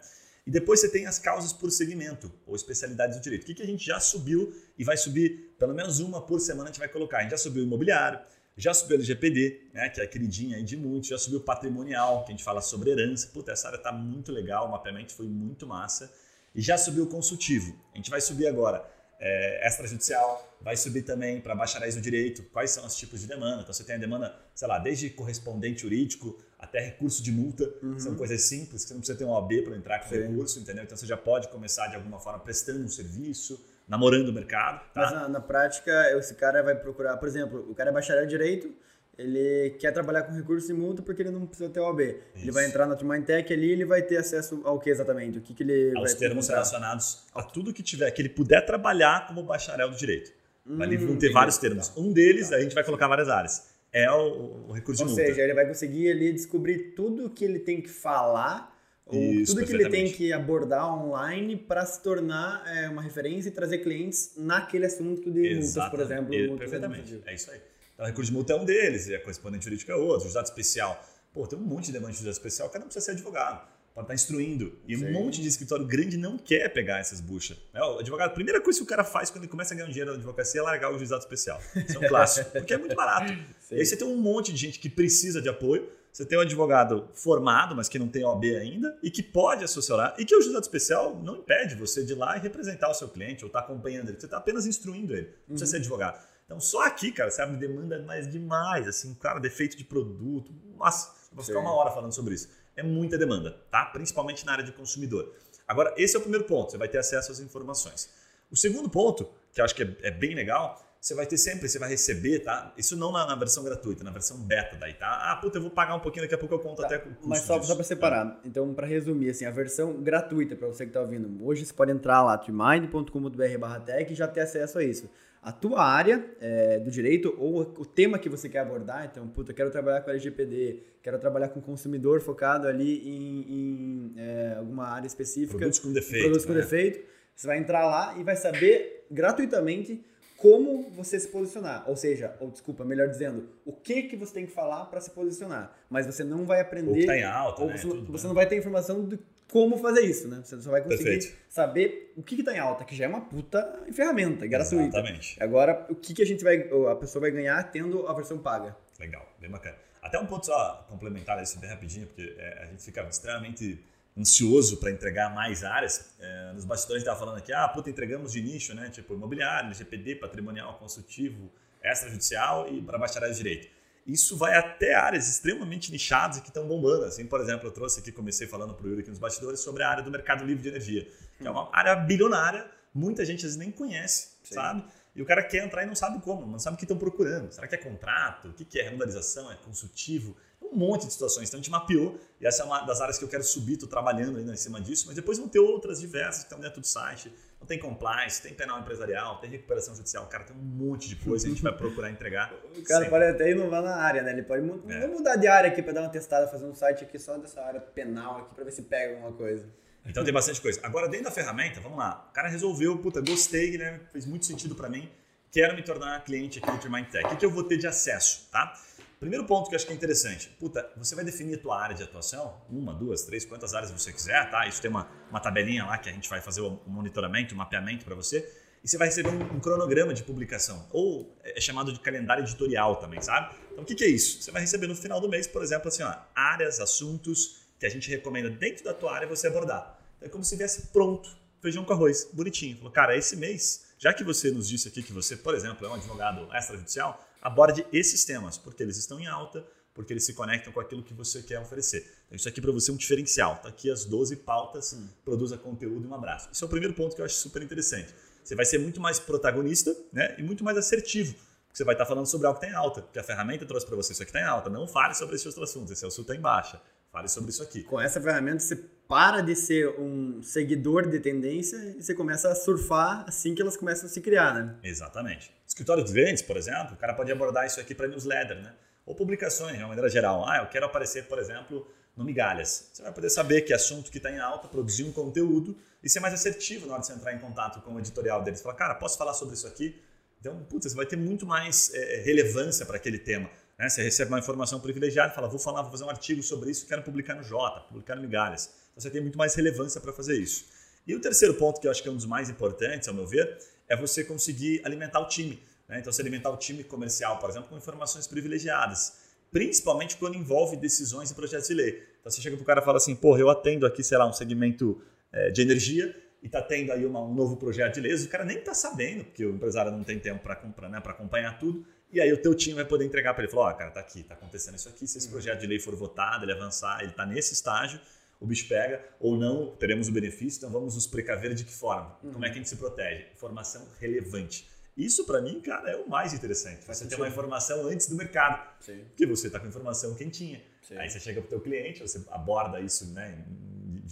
[0.46, 3.42] E depois você tem as causas por segmento ou especialidades do direito.
[3.42, 6.70] O que, que a gente já subiu e vai subir pelo menos uma por semana
[6.70, 7.18] a gente vai colocar.
[7.18, 8.18] A gente já subiu imobiliário,
[8.56, 11.42] já subiu o LGPD, né, que é a queridinha aí de muitos, já subiu o
[11.42, 13.28] patrimonial, que a gente fala sobre herança.
[13.28, 16.12] Puta, essa área está muito legal, o mapeamento foi muito massa.
[16.54, 17.74] E já subiu o consultivo.
[17.94, 18.86] A gente vai subir agora
[19.18, 23.62] é, extrajudicial, vai subir também para bacharéis no direito, quais são os tipos de demanda.
[23.62, 27.98] Então você tem a demanda, sei lá, desde correspondente jurídico até recurso de multa, uhum.
[27.98, 30.22] são coisas simples, você não precisa ter um OAB para entrar com Sim.
[30.22, 30.84] recurso, entendeu?
[30.84, 34.80] Então você já pode começar de alguma forma prestando um serviço, namorando o mercado.
[34.92, 35.02] Tá?
[35.02, 38.28] Mas na, na prática, esse cara vai procurar, por exemplo, o cara é bacharel em
[38.28, 38.72] direito,
[39.18, 42.00] ele quer trabalhar com recurso e multa porque ele não precisa ter OAB.
[42.00, 42.18] Isso.
[42.36, 45.38] Ele vai entrar na Trumine Tech ali ele vai ter acesso ao que exatamente?
[45.38, 49.26] O que, que ele Aos termos relacionados a tudo que tiver, que ele puder trabalhar
[49.26, 50.32] como bacharel do direito.
[50.66, 51.88] Hum, Ali vão ter vários termos.
[51.88, 52.00] Tá.
[52.00, 52.56] Um deles, tá.
[52.56, 53.70] a gente vai colocar várias áreas.
[53.92, 55.28] É o, o recurso Ou de multa.
[55.28, 58.71] Ou seja, ele vai conseguir ali descobrir tudo que ele tem que falar
[59.10, 63.52] isso, tudo que ele tem que abordar online para se tornar é, uma referência e
[63.52, 65.64] trazer clientes naquele assunto de Exatamente.
[65.64, 66.34] multas, por exemplo.
[66.34, 67.22] E, perfeitamente.
[67.26, 67.60] É isso aí.
[67.94, 71.04] Então, recurso de multa é um deles, e a correspondente jurídica é outro, o especial.
[71.32, 73.72] Pô, tem um monte de demanda de juizado especial, o cara não precisa ser advogado
[73.94, 74.72] pode estar instruindo.
[74.88, 75.06] E Sim.
[75.06, 77.58] um monte de escritório grande não quer pegar essas buchas.
[77.74, 79.88] É, o advogado, a primeira coisa que o cara faz quando ele começa a ganhar
[79.88, 81.60] dinheiro na advocacia é largar o juizado especial.
[81.76, 83.32] Isso é um clássico, porque é muito barato.
[83.60, 83.76] Sim.
[83.76, 85.88] E aí você tem um monte de gente que precisa de apoio.
[86.12, 90.14] Você tem um advogado formado, mas que não tem OAB ainda, e que pode assessorar,
[90.18, 93.08] e que o juizado especial não impede você de ir lá e representar o seu
[93.08, 94.20] cliente, ou estar tá acompanhando ele.
[94.20, 95.28] Você está apenas instruindo ele.
[95.48, 95.70] Não precisa uhum.
[95.70, 96.22] ser advogado.
[96.44, 100.52] Então, só aqui, cara, você abre demanda mais demais, assim, cara, defeito de produto.
[100.76, 103.86] Nossa, vou ficar uma hora falando sobre isso é muita demanda, tá?
[103.86, 105.34] Principalmente na área de consumidor.
[105.66, 108.10] Agora, esse é o primeiro ponto, você vai ter acesso às informações.
[108.50, 111.68] O segundo ponto, que eu acho que é, é bem legal, você vai ter sempre,
[111.68, 112.72] você vai receber, tá?
[112.78, 115.32] Isso não na, na, versão gratuita, na versão beta daí, tá?
[115.32, 117.00] Ah, puta, eu vou pagar um pouquinho, daqui a pouco eu conto tá, até o
[117.00, 118.48] custo Mas só, só para separar, é.
[118.48, 121.90] então para resumir, assim, a versão gratuita para você que está ouvindo, hoje você pode
[121.90, 125.10] entrar lá, trimind.com.br barra tech e já ter acesso a isso
[125.42, 129.08] a tua área é, do direito ou o tema que você quer abordar.
[129.10, 134.14] Então, puta, eu quero trabalhar com LGPD, quero trabalhar com consumidor focado ali em, em
[134.18, 135.58] é, alguma área específica.
[135.58, 136.22] Produtos com defeito.
[136.22, 136.60] Produtos com né?
[136.60, 137.04] defeito.
[137.34, 140.04] Você vai entrar lá e vai saber gratuitamente
[140.42, 141.88] como você se posicionar.
[141.88, 145.08] Ou seja, ou desculpa, melhor dizendo, o que que você tem que falar para se
[145.12, 145.72] posicionar.
[145.88, 146.90] Mas você não vai aprender.
[146.90, 147.76] Ou que tá em alta, ou né?
[147.76, 148.28] Você, Tudo, você né?
[148.28, 149.16] não vai ter informação do
[149.48, 150.42] como fazer isso, né?
[150.42, 151.36] Você só vai conseguir Perfeito.
[151.48, 154.98] saber o que está em alta, que já é uma puta ferramenta gratuita.
[154.98, 155.40] Exatamente.
[155.40, 158.74] Agora, o que, que a gente vai, a pessoa vai ganhar tendo a versão paga.
[158.98, 159.76] Legal, bem bacana.
[160.00, 163.78] Até um ponto só complementar isso bem rapidinho, porque é, a gente fica extremamente
[164.16, 166.14] ansioso para entregar mais áreas.
[166.20, 168.90] É, nos bastidores a gente estava falando aqui, ah, puta, entregamos de nicho, né?
[168.90, 171.50] Tipo imobiliário, GPD, patrimonial, consultivo,
[171.82, 176.66] extrajudicial e para bacharel de direito isso vai até áreas extremamente nichadas e que estão
[176.66, 177.04] bombando.
[177.04, 179.82] Assim, por exemplo, eu trouxe aqui, comecei falando para o Yuri aqui nos bastidores sobre
[179.82, 181.08] a área do mercado livre de energia,
[181.38, 184.54] que é uma área bilionária, muita gente às vezes nem conhece, Sim.
[184.54, 184.84] sabe?
[185.14, 187.52] E o cara quer entrar e não sabe como, não sabe o que estão procurando.
[187.52, 188.48] Será que é contrato?
[188.48, 189.52] O que é regularização?
[189.52, 190.34] É consultivo?
[190.62, 191.48] Um monte de situações.
[191.48, 193.88] Então a gente mapeou, e essa é uma das áreas que eu quero subir, estou
[193.88, 196.86] trabalhando ainda em cima disso, mas depois vão ter outras diversas que estão dentro do
[196.86, 197.32] site
[197.62, 200.26] não tem compliance, tem penal empresarial, tem recuperação judicial.
[200.26, 202.52] Cara, tem um monte de coisa a gente vai procurar entregar.
[202.72, 203.10] O cara sempre.
[203.10, 204.32] pode até inovar na área, né?
[204.32, 205.06] Ele pode é.
[205.06, 207.80] mudar de área aqui para dar uma testada, fazer um site aqui só dessa área
[207.80, 209.64] penal aqui para ver se pega alguma coisa.
[210.04, 210.80] Então tem bastante coisa.
[210.82, 212.26] Agora, dentro da ferramenta, vamos lá.
[212.30, 214.00] O cara resolveu, puta, gostei, né?
[214.10, 215.08] Fez muito sentido para mim.
[215.52, 217.26] Quero me tornar cliente aqui do Trimind Tech.
[217.26, 218.74] O que, que eu vou ter de acesso, tá?
[219.22, 220.48] Primeiro ponto que eu acho que é interessante.
[220.58, 224.12] Puta, você vai definir a tua área de atuação, uma, duas, três, quantas áreas você
[224.12, 224.66] quiser, tá?
[224.66, 228.04] Isso tem uma, uma tabelinha lá que a gente vai fazer o monitoramento, o mapeamento
[228.04, 228.38] para você.
[228.82, 232.96] E você vai receber um, um, cronograma de publicação, ou é chamado de calendário editorial
[232.96, 233.54] também, sabe?
[233.70, 234.42] Então o que, que é isso?
[234.42, 237.88] Você vai receber no final do mês, por exemplo, assim, ó, áreas, assuntos que a
[237.88, 240.00] gente recomenda dentro da tua área você abordar.
[240.16, 242.76] Então, é como se viesse pronto, feijão com arroz, bonitinho.
[242.76, 245.90] Falou, cara, esse mês, já que você nos disse aqui que você, por exemplo, é
[245.90, 250.72] um advogado extrajudicial, aborde esses temas, porque eles estão em alta, porque eles se conectam
[250.72, 252.10] com aquilo que você quer oferecer.
[252.26, 253.56] Então, isso aqui para você é um diferencial.
[253.56, 255.06] Está aqui as 12 pautas, hum.
[255.24, 256.48] produza conteúdo e um abraço.
[256.50, 258.14] Esse é o primeiro ponto que eu acho super interessante.
[258.42, 261.34] Você vai ser muito mais protagonista né, e muito mais assertivo.
[261.72, 263.96] Você vai estar falando sobre algo que está em alta, porque a ferramenta trouxe para
[263.96, 264.68] você isso aqui está em alta.
[264.68, 266.80] Não fale sobre esse outro assunto, esse assunto está em baixa.
[267.10, 267.82] Fale sobre isso aqui.
[267.82, 268.76] Com essa ferramenta você
[269.06, 273.76] para de ser um seguidor de tendência e você começa a surfar assim que elas
[273.76, 274.76] começam a se criar, né?
[274.82, 275.52] Exatamente.
[275.72, 278.74] Escritórios grandes, por exemplo, o cara pode abordar isso aqui para newsletter, né?
[279.06, 280.46] Ou publicações, de uma maneira geral.
[280.46, 282.90] Ah, eu quero aparecer, por exemplo, no Migalhas.
[282.92, 286.20] Você vai poder saber que assunto que está em alta, produzir um conteúdo e ser
[286.20, 288.60] mais assertivo na hora de você entrar em contato com o editorial deles.
[288.60, 289.98] Falar, cara, posso falar sobre isso aqui?
[290.38, 293.48] Então, putz, você vai ter muito mais é, relevância para aquele tema.
[293.78, 293.88] Né?
[293.88, 296.86] Você recebe uma informação privilegiada e fala, vou falar, vou fazer um artigo sobre isso,
[296.86, 298.68] quero publicar no Jota, publicar no Migalhas.
[298.90, 300.66] Então você tem muito mais relevância para fazer isso.
[301.06, 303.26] E o terceiro ponto, que eu acho que é um dos mais importantes, ao meu
[303.26, 303.58] ver,
[303.92, 305.62] é você conseguir alimentar o time.
[305.86, 305.98] Né?
[306.00, 309.18] Então, você alimentar o time comercial, por exemplo, com informações privilegiadas.
[309.50, 312.02] Principalmente quando envolve decisões e projetos de lei.
[312.20, 314.26] Então, você chega para o cara e fala assim, porra, eu atendo aqui, sei lá,
[314.26, 314.98] um segmento
[315.30, 318.44] é, de energia e está tendo aí uma, um novo projeto de lei, o cara
[318.44, 321.86] nem está sabendo, porque o empresário não tem tempo para né, acompanhar tudo.
[322.10, 324.00] E aí o teu time vai poder entregar para ele, falar, ó, oh, cara, tá
[324.00, 325.34] aqui, tá acontecendo isso aqui, se esse uhum.
[325.34, 328.00] projeto de lei for votado, ele avançar, ele está nesse estágio,
[328.42, 332.18] o bicho pega, ou não, teremos o benefício, então vamos nos precaver de que forma?
[332.22, 332.32] Uhum.
[332.32, 333.26] Como é que a gente se protege?
[333.32, 334.68] Informação relevante.
[334.96, 336.86] Isso, para mim, cara, é o mais interessante.
[336.86, 338.68] Você ter uma informação antes do mercado.
[338.80, 339.04] Sim.
[339.08, 340.62] Porque você está com informação quentinha.
[340.92, 340.98] Sim.
[340.98, 343.38] Aí você chega para o teu cliente, você aborda isso né,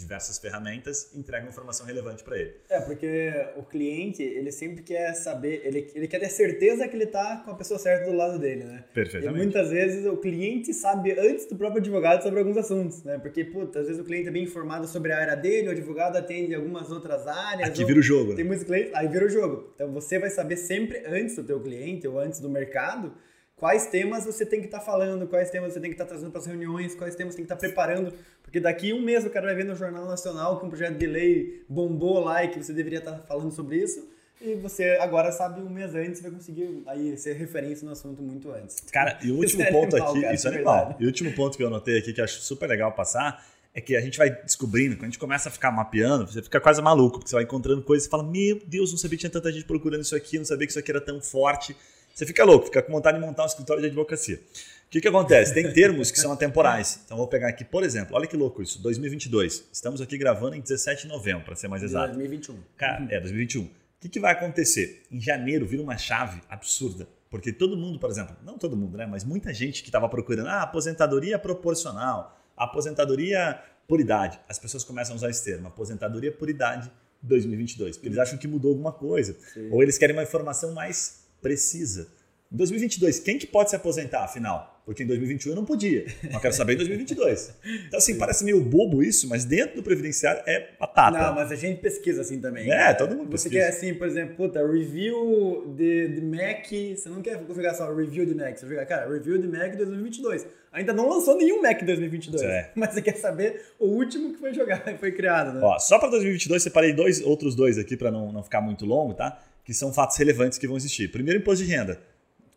[0.00, 2.54] diversas ferramentas, entrega uma informação relevante para ele.
[2.68, 7.04] É, porque o cliente, ele sempre quer saber, ele, ele quer ter certeza que ele
[7.04, 8.84] está com a pessoa certa do lado dele, né?
[8.94, 9.40] Perfeitamente.
[9.40, 13.18] E muitas vezes o cliente sabe antes do próprio advogado sobre alguns assuntos, né?
[13.18, 16.16] Porque, puta, às vezes o cliente é bem informado sobre a área dele, o advogado
[16.16, 17.68] atende algumas outras áreas.
[17.68, 18.30] Aqui vira o jogo.
[18.30, 18.36] Né?
[18.36, 19.72] Tem muitos clientes, aí vira o jogo.
[19.74, 23.14] Então você vai saber sempre antes do teu cliente ou antes do mercado
[23.61, 26.11] quais temas você tem que estar tá falando, quais temas você tem que estar tá
[26.11, 29.02] trazendo para as reuniões, quais temas você tem que estar tá preparando, porque daqui um
[29.02, 32.42] mês o cara vai ver no Jornal Nacional que um projeto de lei bombou lá
[32.42, 34.08] e que você deveria estar tá falando sobre isso,
[34.40, 38.50] e você agora sabe um mês antes vai conseguir aí ser referência no assunto muito
[38.50, 38.80] antes.
[38.90, 40.96] Cara, e o último é ponto animal, aqui, cara, isso é animal.
[40.98, 43.44] E o último ponto que eu anotei aqui que eu acho super legal passar
[43.74, 46.58] é que a gente vai descobrindo, quando a gente começa a ficar mapeando, você fica
[46.58, 49.30] quase maluco, porque você vai encontrando coisas e fala: Meu Deus, não sabia que tinha
[49.30, 51.76] tanta gente procurando isso aqui, não sabia que isso aqui era tão forte.
[52.14, 54.36] Você fica louco, fica com vontade de montar um escritório de advocacia.
[54.36, 55.54] O que, que acontece?
[55.54, 57.00] Tem termos que são atemporais.
[57.04, 59.68] Então, vou pegar aqui, por exemplo, olha que louco isso, 2022.
[59.72, 62.08] Estamos aqui gravando em 17 de novembro, para ser mais exato.
[62.08, 62.58] 2021.
[62.76, 63.62] Cara, é, 2021.
[63.62, 65.02] O que, que vai acontecer?
[65.11, 67.06] Em janeiro vira uma chave absurda.
[67.30, 69.06] Porque todo mundo, por exemplo, não todo mundo, né?
[69.06, 74.40] Mas muita gente que estava procurando ah, aposentadoria proporcional, aposentadoria por idade.
[74.48, 76.90] As pessoas começam a usar esse termo, aposentadoria por idade
[77.22, 77.96] 2022.
[77.96, 79.36] Porque eles acham que mudou alguma coisa.
[79.54, 79.70] Sim.
[79.70, 82.09] Ou eles querem uma informação mais precisa.
[82.53, 84.82] Em 2022, quem que pode se aposentar, afinal?
[84.84, 86.05] Porque em 2021 eu não podia.
[86.24, 87.55] Mas eu quero saber em 2022.
[87.86, 88.18] Então, assim, Sim.
[88.18, 91.16] parece meio bobo isso, mas dentro do previdenciário é batata.
[91.16, 92.68] Não, mas a gente pesquisa assim também.
[92.68, 92.95] É, cara.
[92.95, 93.64] todo mundo Você pesquisa.
[93.64, 98.26] quer assim, por exemplo, puta, review de, de Mac, você não quer jogar só review
[98.26, 100.45] de Mac, você jogar, cara, review de Mac 2022.
[100.72, 102.72] Ainda não lançou nenhum Mac 2022, é.
[102.74, 105.61] mas você quer saber o último que foi jogado, foi criado, né?
[105.62, 109.14] Ó, só para 2022 separei dois, outros dois aqui para não, não ficar muito longo,
[109.14, 109.41] tá?
[109.70, 111.12] Que são fatos relevantes que vão existir.
[111.12, 112.00] Primeiro, imposto de renda,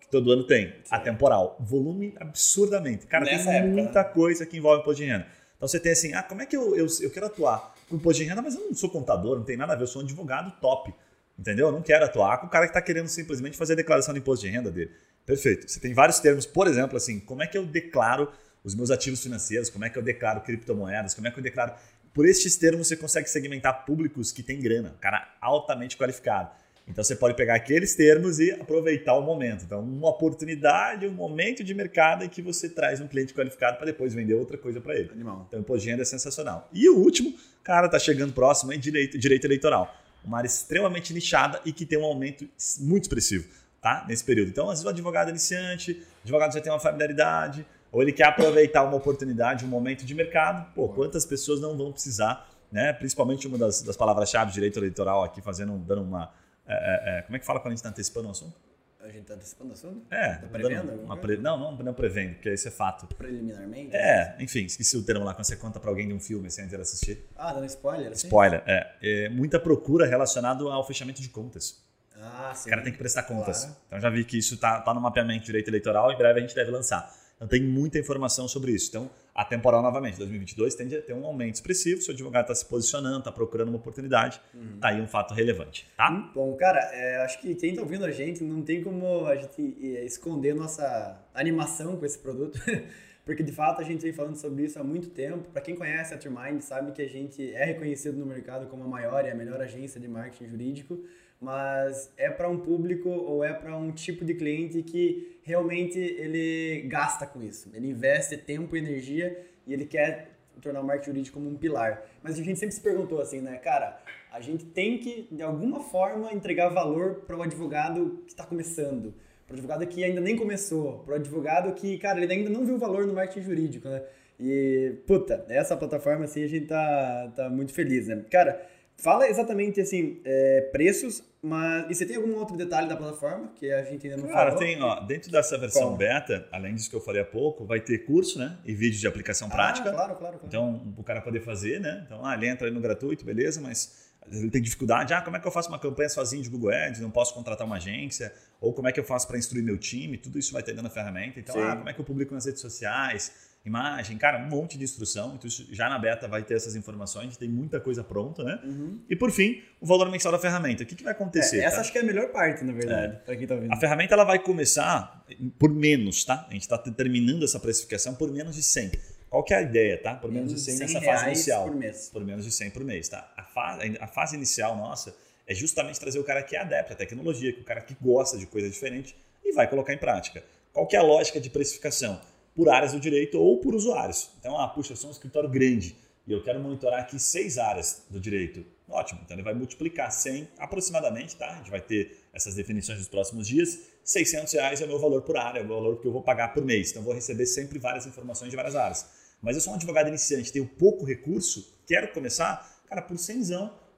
[0.02, 0.74] que todo ano tem, Sim.
[0.90, 1.56] atemporal.
[1.60, 3.06] Volume absurdamente.
[3.06, 4.10] Cara, Nessa tem época, muita né?
[4.10, 5.28] coisa que envolve imposto de renda.
[5.56, 8.24] Então você tem assim, ah, como é que eu, eu, eu quero atuar com imposto
[8.24, 10.06] de renda, mas eu não sou contador, não tem nada a ver, eu sou um
[10.06, 10.92] advogado top.
[11.38, 11.68] Entendeu?
[11.68, 14.20] Eu não quero atuar com o cara que está querendo simplesmente fazer a declaração de
[14.20, 14.90] imposto de renda dele.
[15.24, 15.70] Perfeito.
[15.70, 18.28] Você tem vários termos, por exemplo, assim, como é que eu declaro
[18.64, 21.74] os meus ativos financeiros, como é que eu declaro criptomoedas, como é que eu declaro.
[22.12, 26.63] Por estes termos você consegue segmentar públicos que têm grana, cara altamente qualificado.
[26.88, 29.64] Então você pode pegar aqueles termos e aproveitar o momento.
[29.64, 33.86] Então, uma oportunidade, um momento de mercado em que você traz um cliente qualificado para
[33.86, 35.10] depois vender outra coisa para ele.
[35.12, 35.48] Animal.
[35.48, 36.70] Então, renda é sensacional.
[36.74, 39.96] E o último, cara, tá chegando próximo, é direito, direito eleitoral.
[40.26, 42.48] Uma área extremamente nichada e que tem um aumento
[42.80, 43.48] muito expressivo,
[43.82, 44.06] tá?
[44.08, 44.50] Nesse período.
[44.50, 48.12] Então, às vezes o advogado é iniciante, o advogado já tem uma familiaridade, ou ele
[48.12, 50.74] quer aproveitar uma oportunidade, um momento de mercado.
[50.74, 52.92] Pô, quantas pessoas não vão precisar, né?
[52.92, 56.32] Principalmente uma das, das palavras-chave, direito eleitoral, aqui fazendo, dando uma
[56.68, 58.56] é, é, é, como é que fala quando a gente está antecipando o assunto?
[59.00, 60.02] A gente está antecipando o assunto?
[60.10, 60.36] É.
[60.36, 60.92] Tá prevendo?
[61.04, 61.36] Uma pre...
[61.36, 63.06] Não, não, não prevendo, porque isso é fato.
[63.16, 63.94] Preliminarmente?
[63.94, 66.68] É, enfim, esqueci o termo lá, quando você conta para alguém de um filme sem
[66.70, 67.26] ter assistir.
[67.36, 68.14] Ah, dando spoiler?
[68.14, 68.28] Assim?
[68.28, 68.96] Spoiler, é.
[69.02, 69.30] é.
[69.30, 71.84] Muita procura relacionada ao fechamento de contas.
[72.18, 72.70] Ah, sim.
[72.70, 73.66] O cara tem que prestar contas.
[73.66, 73.78] Claro.
[73.88, 76.42] Então já vi que isso está tá no mapeamento de direito eleitoral, em breve a
[76.42, 77.14] gente deve lançar.
[77.36, 78.88] Então tem muita informação sobre isso.
[78.90, 82.02] Então, a temporal novamente, 2022 tende a ter um aumento expressivo.
[82.02, 84.78] Se o advogado está se posicionando, está procurando uma oportunidade, uhum.
[84.80, 86.12] tá aí um fato relevante, tá?
[86.12, 89.36] Hum, bom, cara, é, acho que quem está ouvindo a gente não tem como a
[89.36, 92.60] gente é, esconder nossa animação com esse produto.
[93.26, 95.50] Porque de fato a gente vem falando sobre isso há muito tempo.
[95.52, 98.88] Para quem conhece a Trimind, sabe que a gente é reconhecido no mercado como a
[98.88, 101.00] maior e a melhor agência de marketing jurídico
[101.44, 106.88] mas é para um público ou é para um tipo de cliente que realmente ele
[106.88, 107.70] gasta com isso.
[107.74, 110.30] Ele investe tempo e energia e ele quer
[110.62, 112.02] tornar o marketing jurídico como um pilar.
[112.24, 114.00] Mas a gente sempre se perguntou assim, né, cara,
[114.32, 119.14] a gente tem que, de alguma forma, entregar valor para o advogado que está começando,
[119.46, 122.66] para o advogado que ainda nem começou, para o advogado que, cara, ele ainda não
[122.66, 124.02] viu valor no marketing jurídico, né?
[124.40, 128.24] E, puta, essa plataforma, assim, a gente tá, tá muito feliz, né?
[128.32, 128.66] Cara,
[128.98, 131.90] Fala exatamente assim, é, preços, mas.
[131.90, 134.66] E você tem algum outro detalhe da plataforma que a gente ainda não Cara, falou?
[134.66, 135.98] tem, ó, dentro dessa versão Como?
[135.98, 138.58] beta, além disso que eu falei há pouco, vai ter curso, né?
[138.64, 139.92] E vídeos de aplicação ah, prática.
[139.92, 140.48] Claro, claro, claro.
[140.48, 142.04] Então, o cara poder fazer, né?
[142.06, 145.14] Então, ah, ele entra aí no gratuito, beleza, mas ele tem dificuldade.
[145.14, 147.02] Ah, como é que eu faço uma campanha sozinho de Google Ads?
[147.02, 148.34] Não posso contratar uma agência?
[148.62, 150.18] Ou como é que eu faço para instruir meu time?
[150.18, 151.40] Tudo isso vai ter dentro da ferramenta.
[151.40, 151.62] Então, Sim.
[151.62, 153.53] ah, como é que eu publico nas redes sociais?
[153.66, 155.36] Imagem, cara, um monte de instrução.
[155.36, 158.60] Então, já na beta vai ter essas informações, tem muita coisa pronta, né?
[158.64, 159.00] Uhum.
[159.10, 160.84] E por fim, o valor mensal da ferramenta.
[160.84, 161.60] O que, que vai acontecer?
[161.60, 161.82] É, essa tá?
[161.82, 163.20] acho que é a melhor parte, na verdade, é.
[163.20, 163.72] para quem tá vendo.
[163.72, 165.26] A ferramenta ela vai começar
[165.58, 166.46] por menos, tá?
[166.50, 168.92] A gente está determinando essa precificação por menos de 100.
[169.30, 170.14] Qual que é a ideia, tá?
[170.14, 171.66] Por menos, de 100, 100 nessa fase inicial.
[171.66, 172.10] Por mês.
[172.14, 173.34] Por menos de 100 por mês, tá?
[173.36, 175.16] A fase, a fase inicial nossa
[175.48, 177.96] é justamente trazer o cara que é adepto à tecnologia, que é o cara que
[178.00, 180.44] gosta de coisa diferente e vai colocar em prática.
[180.72, 182.22] Qual que é a lógica de precificação?
[182.56, 184.30] Por áreas do direito ou por usuários.
[184.40, 185.96] Então, ah, puxa, eu sou um escritório grande
[186.26, 188.66] e eu quero monitorar aqui seis áreas do direito.
[188.88, 191.50] Ótimo, então ele vai multiplicar 100 aproximadamente, tá?
[191.50, 193.80] A gente vai ter essas definições nos próximos dias.
[194.04, 196.54] 600 reais é o meu valor por área, é o valor que eu vou pagar
[196.54, 196.92] por mês.
[196.92, 199.06] Então eu vou receber sempre várias informações de várias áreas.
[199.42, 203.42] Mas eu sou um advogado iniciante, tenho pouco recurso, quero começar, cara, por 100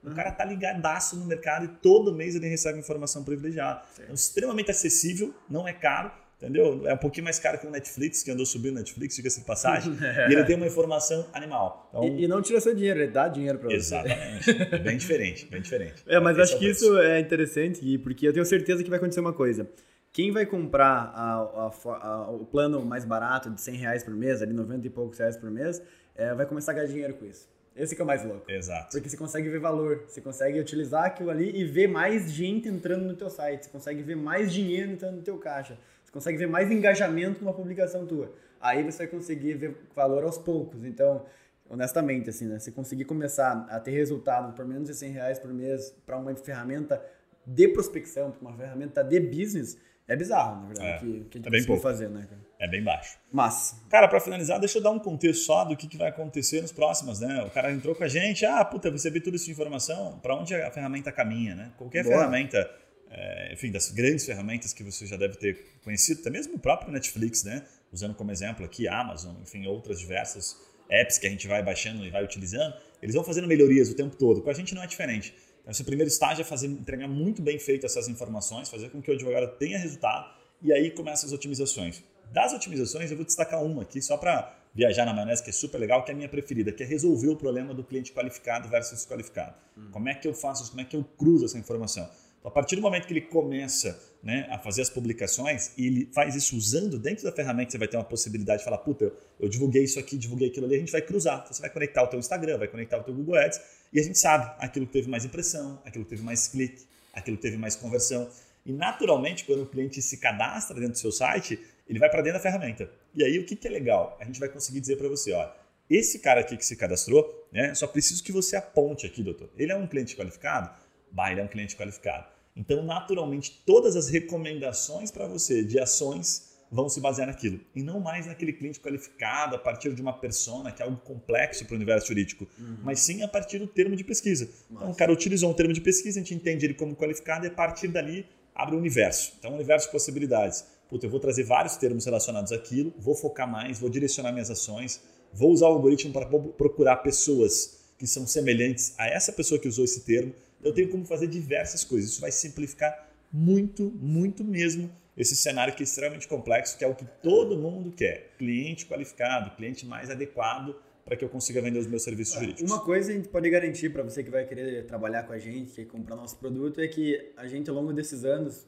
[0.04, 3.82] o cara tá ligadaço no mercado e todo mês ele recebe informação privilegiada.
[4.08, 6.88] É extremamente acessível, não é caro, entendeu?
[6.88, 9.46] É um pouquinho mais caro que o Netflix, que andou subindo o Netflix, diga-se de
[9.46, 9.98] passagem.
[10.02, 10.30] é.
[10.30, 11.90] E ele tem uma informação animal.
[11.90, 13.76] Então, e, e, não tira seu dinheiro, ele dá dinheiro para você.
[13.76, 14.52] Exatamente.
[14.52, 16.04] É bem diferente, bem diferente.
[16.08, 18.98] É, mas Esse acho é que isso é interessante, porque eu tenho certeza que vai
[18.98, 19.70] acontecer uma coisa.
[20.12, 24.42] Quem vai comprar a, a, a, o plano mais barato de 100 reais por mês,
[24.42, 25.82] ali 90 e poucos reais por mês,
[26.16, 27.50] é, vai começar a ganhar dinheiro com isso.
[27.76, 28.50] Esse que é o mais louco.
[28.50, 28.92] Exato.
[28.92, 33.04] Porque você consegue ver valor, você consegue utilizar aquilo ali e ver mais gente entrando
[33.04, 35.78] no teu site, você consegue ver mais dinheiro entrando no teu caixa,
[36.16, 38.34] consegue ver mais engajamento numa publicação tua.
[38.62, 40.86] Aí você vai conseguir ver valor aos poucos.
[40.86, 41.26] Então,
[41.70, 42.58] honestamente, assim, né?
[42.58, 46.34] Você conseguir começar a ter resultado por menos de 100 reais por mês para uma
[46.34, 47.04] ferramenta
[47.46, 51.00] de prospecção, para uma ferramenta de business, é bizarro, na verdade, é,
[51.30, 51.82] que, que a gente é pouco.
[51.82, 52.42] fazer, né, cara?
[52.60, 53.18] É bem baixo.
[53.30, 53.84] Mas.
[53.90, 56.72] Cara, para finalizar, deixa eu dar um contexto só do que, que vai acontecer nos
[56.72, 57.44] próximos, né?
[57.44, 60.34] O cara entrou com a gente, ah, puta, eu recebi tudo isso de informação, para
[60.34, 61.72] onde a ferramenta caminha, né?
[61.78, 62.16] Qualquer Boa.
[62.16, 62.72] ferramenta,
[63.18, 66.92] é, enfim, das grandes ferramentas que você já deve ter conhecido, até mesmo o próprio
[66.92, 67.66] Netflix, né?
[67.92, 70.58] Usando como exemplo aqui Amazon, enfim, outras diversas
[70.90, 74.18] apps que a gente vai baixando e vai utilizando, eles vão fazendo melhorias o tempo
[74.18, 74.42] todo.
[74.42, 75.34] Com a gente não é diferente.
[75.62, 79.10] Então, esse primeiro estágio é fazer, entregar muito bem feito essas informações, fazer com que
[79.10, 80.30] o advogado tenha resultado
[80.62, 82.04] e aí começam as otimizações.
[82.34, 85.78] Das otimizações, eu vou destacar uma aqui só para viajar na maionese, que é super
[85.78, 88.94] legal, que é a minha preferida, que é resolver o problema do cliente qualificado versus
[88.94, 89.56] desqualificado.
[89.78, 89.90] Hum.
[89.92, 90.72] Como é que eu faço isso?
[90.72, 92.10] Como é que eu cruzo essa informação?
[92.46, 96.10] Então, a partir do momento que ele começa né, a fazer as publicações e ele
[96.14, 99.50] faz isso usando dentro da ferramenta, você vai ter uma possibilidade de falar, puta, eu,
[99.50, 101.40] divulguei isso aqui, divulguei aquilo ali, a gente vai cruzar.
[101.40, 103.60] Então, você vai conectar o teu Instagram, vai conectar o teu Google Ads
[103.92, 106.84] e a gente sabe aquilo que teve mais impressão, aquilo que teve mais clique,
[107.14, 108.30] aquilo que teve mais conversão.
[108.64, 112.38] E naturalmente, quando o cliente se cadastra dentro do seu site, ele vai para dentro
[112.38, 112.92] da ferramenta.
[113.16, 114.16] E aí o que, que é legal?
[114.20, 115.50] A gente vai conseguir dizer para você, ó,
[115.90, 119.50] esse cara aqui que se cadastrou, né, só preciso que você aponte aqui, doutor.
[119.58, 120.70] Ele é um cliente qualificado?
[121.12, 122.35] Bah, ele é um cliente qualificado.
[122.56, 127.60] Então, naturalmente, todas as recomendações para você de ações vão se basear naquilo.
[127.76, 131.66] E não mais naquele cliente qualificado a partir de uma persona, que é algo complexo
[131.66, 132.78] para o universo jurídico, uhum.
[132.84, 134.46] mas sim a partir do termo de pesquisa.
[134.46, 134.84] Nossa.
[134.84, 137.50] Então, o cara utilizou um termo de pesquisa, a gente entende ele como qualificado e
[137.50, 139.34] a partir dali abre o um universo.
[139.38, 140.66] Então, um universo de possibilidades.
[140.90, 145.02] Puta, eu vou trazer vários termos relacionados àquilo, vou focar mais, vou direcionar minhas ações,
[145.34, 149.86] vou usar o algoritmo para procurar pessoas que são semelhantes a essa pessoa que usou
[149.86, 150.34] esse termo.
[150.66, 152.12] Eu tenho como fazer diversas coisas.
[152.12, 156.96] Isso vai simplificar muito, muito mesmo esse cenário que é extremamente complexo, que é o
[156.96, 158.34] que todo mundo quer.
[158.38, 162.64] Cliente qualificado, cliente mais adequado para que eu consiga vender os meus serviços jurídicos.
[162.70, 165.72] Uma coisa a gente pode garantir para você que vai querer trabalhar com a gente,
[165.72, 168.68] que comprar nosso produto, é que a gente, ao longo desses anos,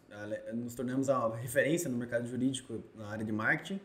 [0.54, 3.80] nos tornamos a referência no mercado jurídico na área de marketing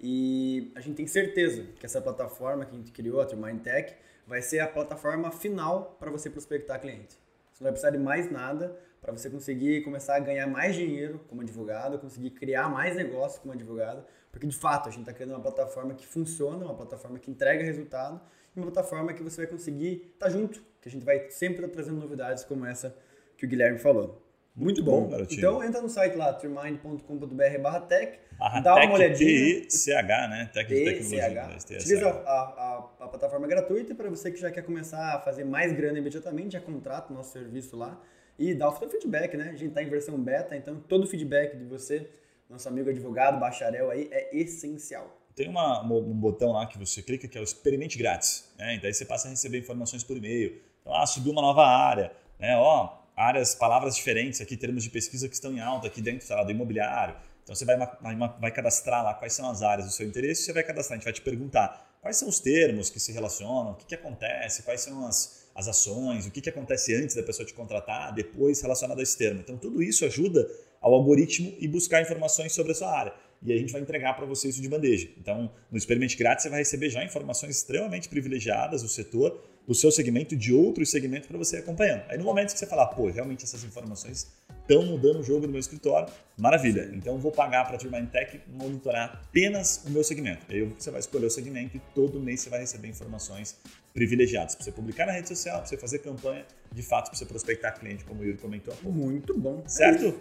[0.00, 3.94] e a gente tem certeza que essa plataforma que a gente criou, a Mind Tech,
[4.24, 7.16] vai ser a plataforma final para você prospectar cliente.
[7.56, 11.24] Você não vai precisar de mais nada para você conseguir começar a ganhar mais dinheiro
[11.26, 15.30] como advogado, conseguir criar mais negócio como advogado, porque de fato a gente está criando
[15.30, 18.20] uma plataforma que funciona, uma plataforma que entrega resultado,
[18.54, 21.56] e uma plataforma que você vai conseguir estar tá junto, que a gente vai sempre
[21.56, 22.94] estar tá trazendo novidades como essa
[23.38, 24.25] que o Guilherme falou.
[24.56, 25.06] Muito, Muito bom.
[25.06, 29.62] bom então entra no site lá, turmind.com.br barra tech, barra dá tech, uma olhadinha.
[29.62, 30.50] T-C-H, né?
[30.50, 31.56] Tech de tecnologia.
[31.56, 35.74] Utiliza a, a, a, plataforma gratuita para você que já quer começar a fazer mais
[35.74, 38.00] grana imediatamente, já contrata o nosso serviço lá
[38.38, 39.50] e dá o seu feedback, né?
[39.50, 42.08] A gente está em versão beta, então todo o feedback de você,
[42.48, 45.20] nosso amigo advogado, bacharel aí, é essencial.
[45.34, 48.74] Tem uma, um botão lá que você clica que é o experimente grátis, né?
[48.74, 50.62] Então aí você passa a receber informações por e-mail.
[50.80, 52.56] Então, ah, subiu uma nova área, né?
[52.56, 56.44] Ó, áreas, palavras diferentes aqui, termos de pesquisa que estão em alta aqui dentro lá,
[56.44, 57.16] do imobiliário.
[57.42, 60.52] Então você vai, vai, vai cadastrar lá quais são as áreas do seu interesse, você
[60.52, 63.74] vai cadastrar, a gente vai te perguntar quais são os termos que se relacionam, o
[63.74, 67.46] que, que acontece, quais são as, as ações, o que, que acontece antes da pessoa
[67.46, 69.40] te contratar, depois relacionado a esse termo.
[69.40, 70.46] Então tudo isso ajuda
[70.80, 73.14] ao algoritmo e buscar informações sobre a sua área.
[73.42, 75.08] E a gente vai entregar para você isso de bandeja.
[75.18, 79.90] Então, no Experimente Grátis, você vai receber já informações extremamente privilegiadas do setor do seu
[79.90, 82.04] segmento, de outros segmentos para você acompanhando.
[82.08, 85.52] Aí no momento que você falar, pô, realmente essas informações estão mudando o jogo no
[85.52, 86.12] meu escritório.
[86.38, 86.90] Maravilha.
[86.94, 90.46] Então vou pagar para a Turbine Tech monitorar apenas o meu segmento.
[90.48, 93.56] Aí você vai escolher o segmento e todo mês você vai receber informações
[93.92, 97.26] privilegiadas para você publicar na rede social, para você fazer campanha, de fato, para você
[97.26, 98.74] prospectar cliente, como o Yuri comentou.
[98.82, 99.64] Muito bom.
[99.66, 100.14] Certo?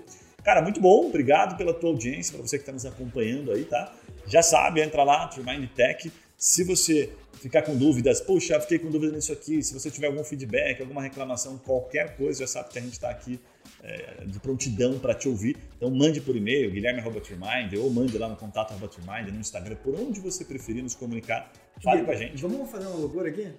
[0.46, 1.08] Cara, muito bom.
[1.08, 3.92] Obrigado pela tua audiência, para você que está nos acompanhando aí, tá?
[4.28, 6.12] Já sabe, entra lá, Turbine Tech.
[6.38, 10.24] Se você ficar com dúvidas, puxa, fiquei com dúvida nisso aqui, se você tiver algum
[10.24, 13.40] feedback, alguma reclamação, qualquer coisa, já sabe que a gente está aqui
[13.82, 15.58] é, de prontidão para te ouvir.
[15.78, 20.20] Então mande por e-mail, guilherme.turmind, ou mande lá no contato Turmind, no Instagram, por onde
[20.20, 21.52] você preferir nos comunicar,
[21.84, 22.40] fale com a gente.
[22.40, 23.52] Vamos fazer uma loucura aqui?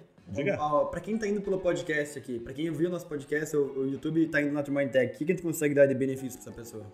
[0.91, 4.25] Para quem está indo pelo podcast aqui, para quem viu nosso podcast, o, o YouTube
[4.25, 6.51] está indo na Turmind Tech, o que, que a gente consegue dar de benefício para
[6.51, 6.85] essa pessoa?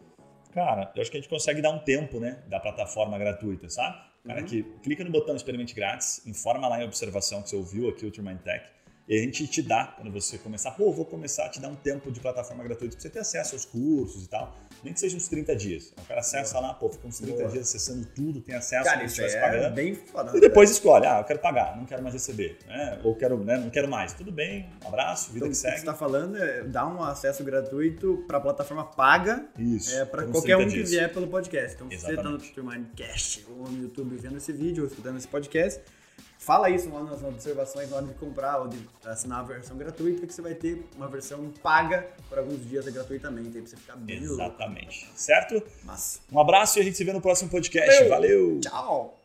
[0.51, 3.97] Cara, eu acho que a gente consegue dar um tempo, né, da plataforma gratuita, sabe?
[4.25, 4.45] Cara, uhum.
[4.45, 8.11] que clica no botão experimente grátis, informa lá em observação que você ouviu aqui o
[8.11, 8.63] Turmind Tech
[9.07, 11.75] e a gente te dá, quando você começar, pô, vou começar a te dar um
[11.75, 14.55] tempo de plataforma gratuita para você ter acesso aos cursos e tal.
[14.83, 15.93] Nem que seja uns 30 dias.
[15.97, 17.49] O cara acessa lá, pô, fica uns 30 Boa.
[17.49, 19.73] dias acessando tudo, tem acesso cara, isso é pagando.
[19.73, 20.37] bem foda.
[20.37, 22.57] E depois escolhe, ah, eu quero pagar, não quero mais receber.
[22.67, 22.99] Né?
[23.03, 24.13] Ou quero, né, não quero mais.
[24.13, 25.73] Tudo bem, um abraço, vida então, que segue.
[25.73, 29.95] O que você está falando é dar um acesso gratuito para a plataforma paga Isso,
[29.95, 30.89] é, para qualquer um dias.
[30.89, 31.75] que vier pelo podcast.
[31.75, 35.27] Então, se você está no Turmindcast ou no YouTube vendo esse vídeo ou escutando esse
[35.27, 35.81] podcast,
[36.45, 40.27] Fala isso lá nas observações na hora de comprar ou de assinar a versão gratuita,
[40.27, 43.95] que você vai ter uma versão paga por alguns dias gratuitamente, aí pra você ficar
[43.95, 45.05] bem Exatamente.
[45.05, 45.17] Louco.
[45.17, 45.63] Certo?
[45.85, 46.19] Massa.
[46.29, 48.09] Um abraço e a gente se vê no próximo podcast.
[48.09, 48.59] Valeu!
[48.59, 49.22] Tchau!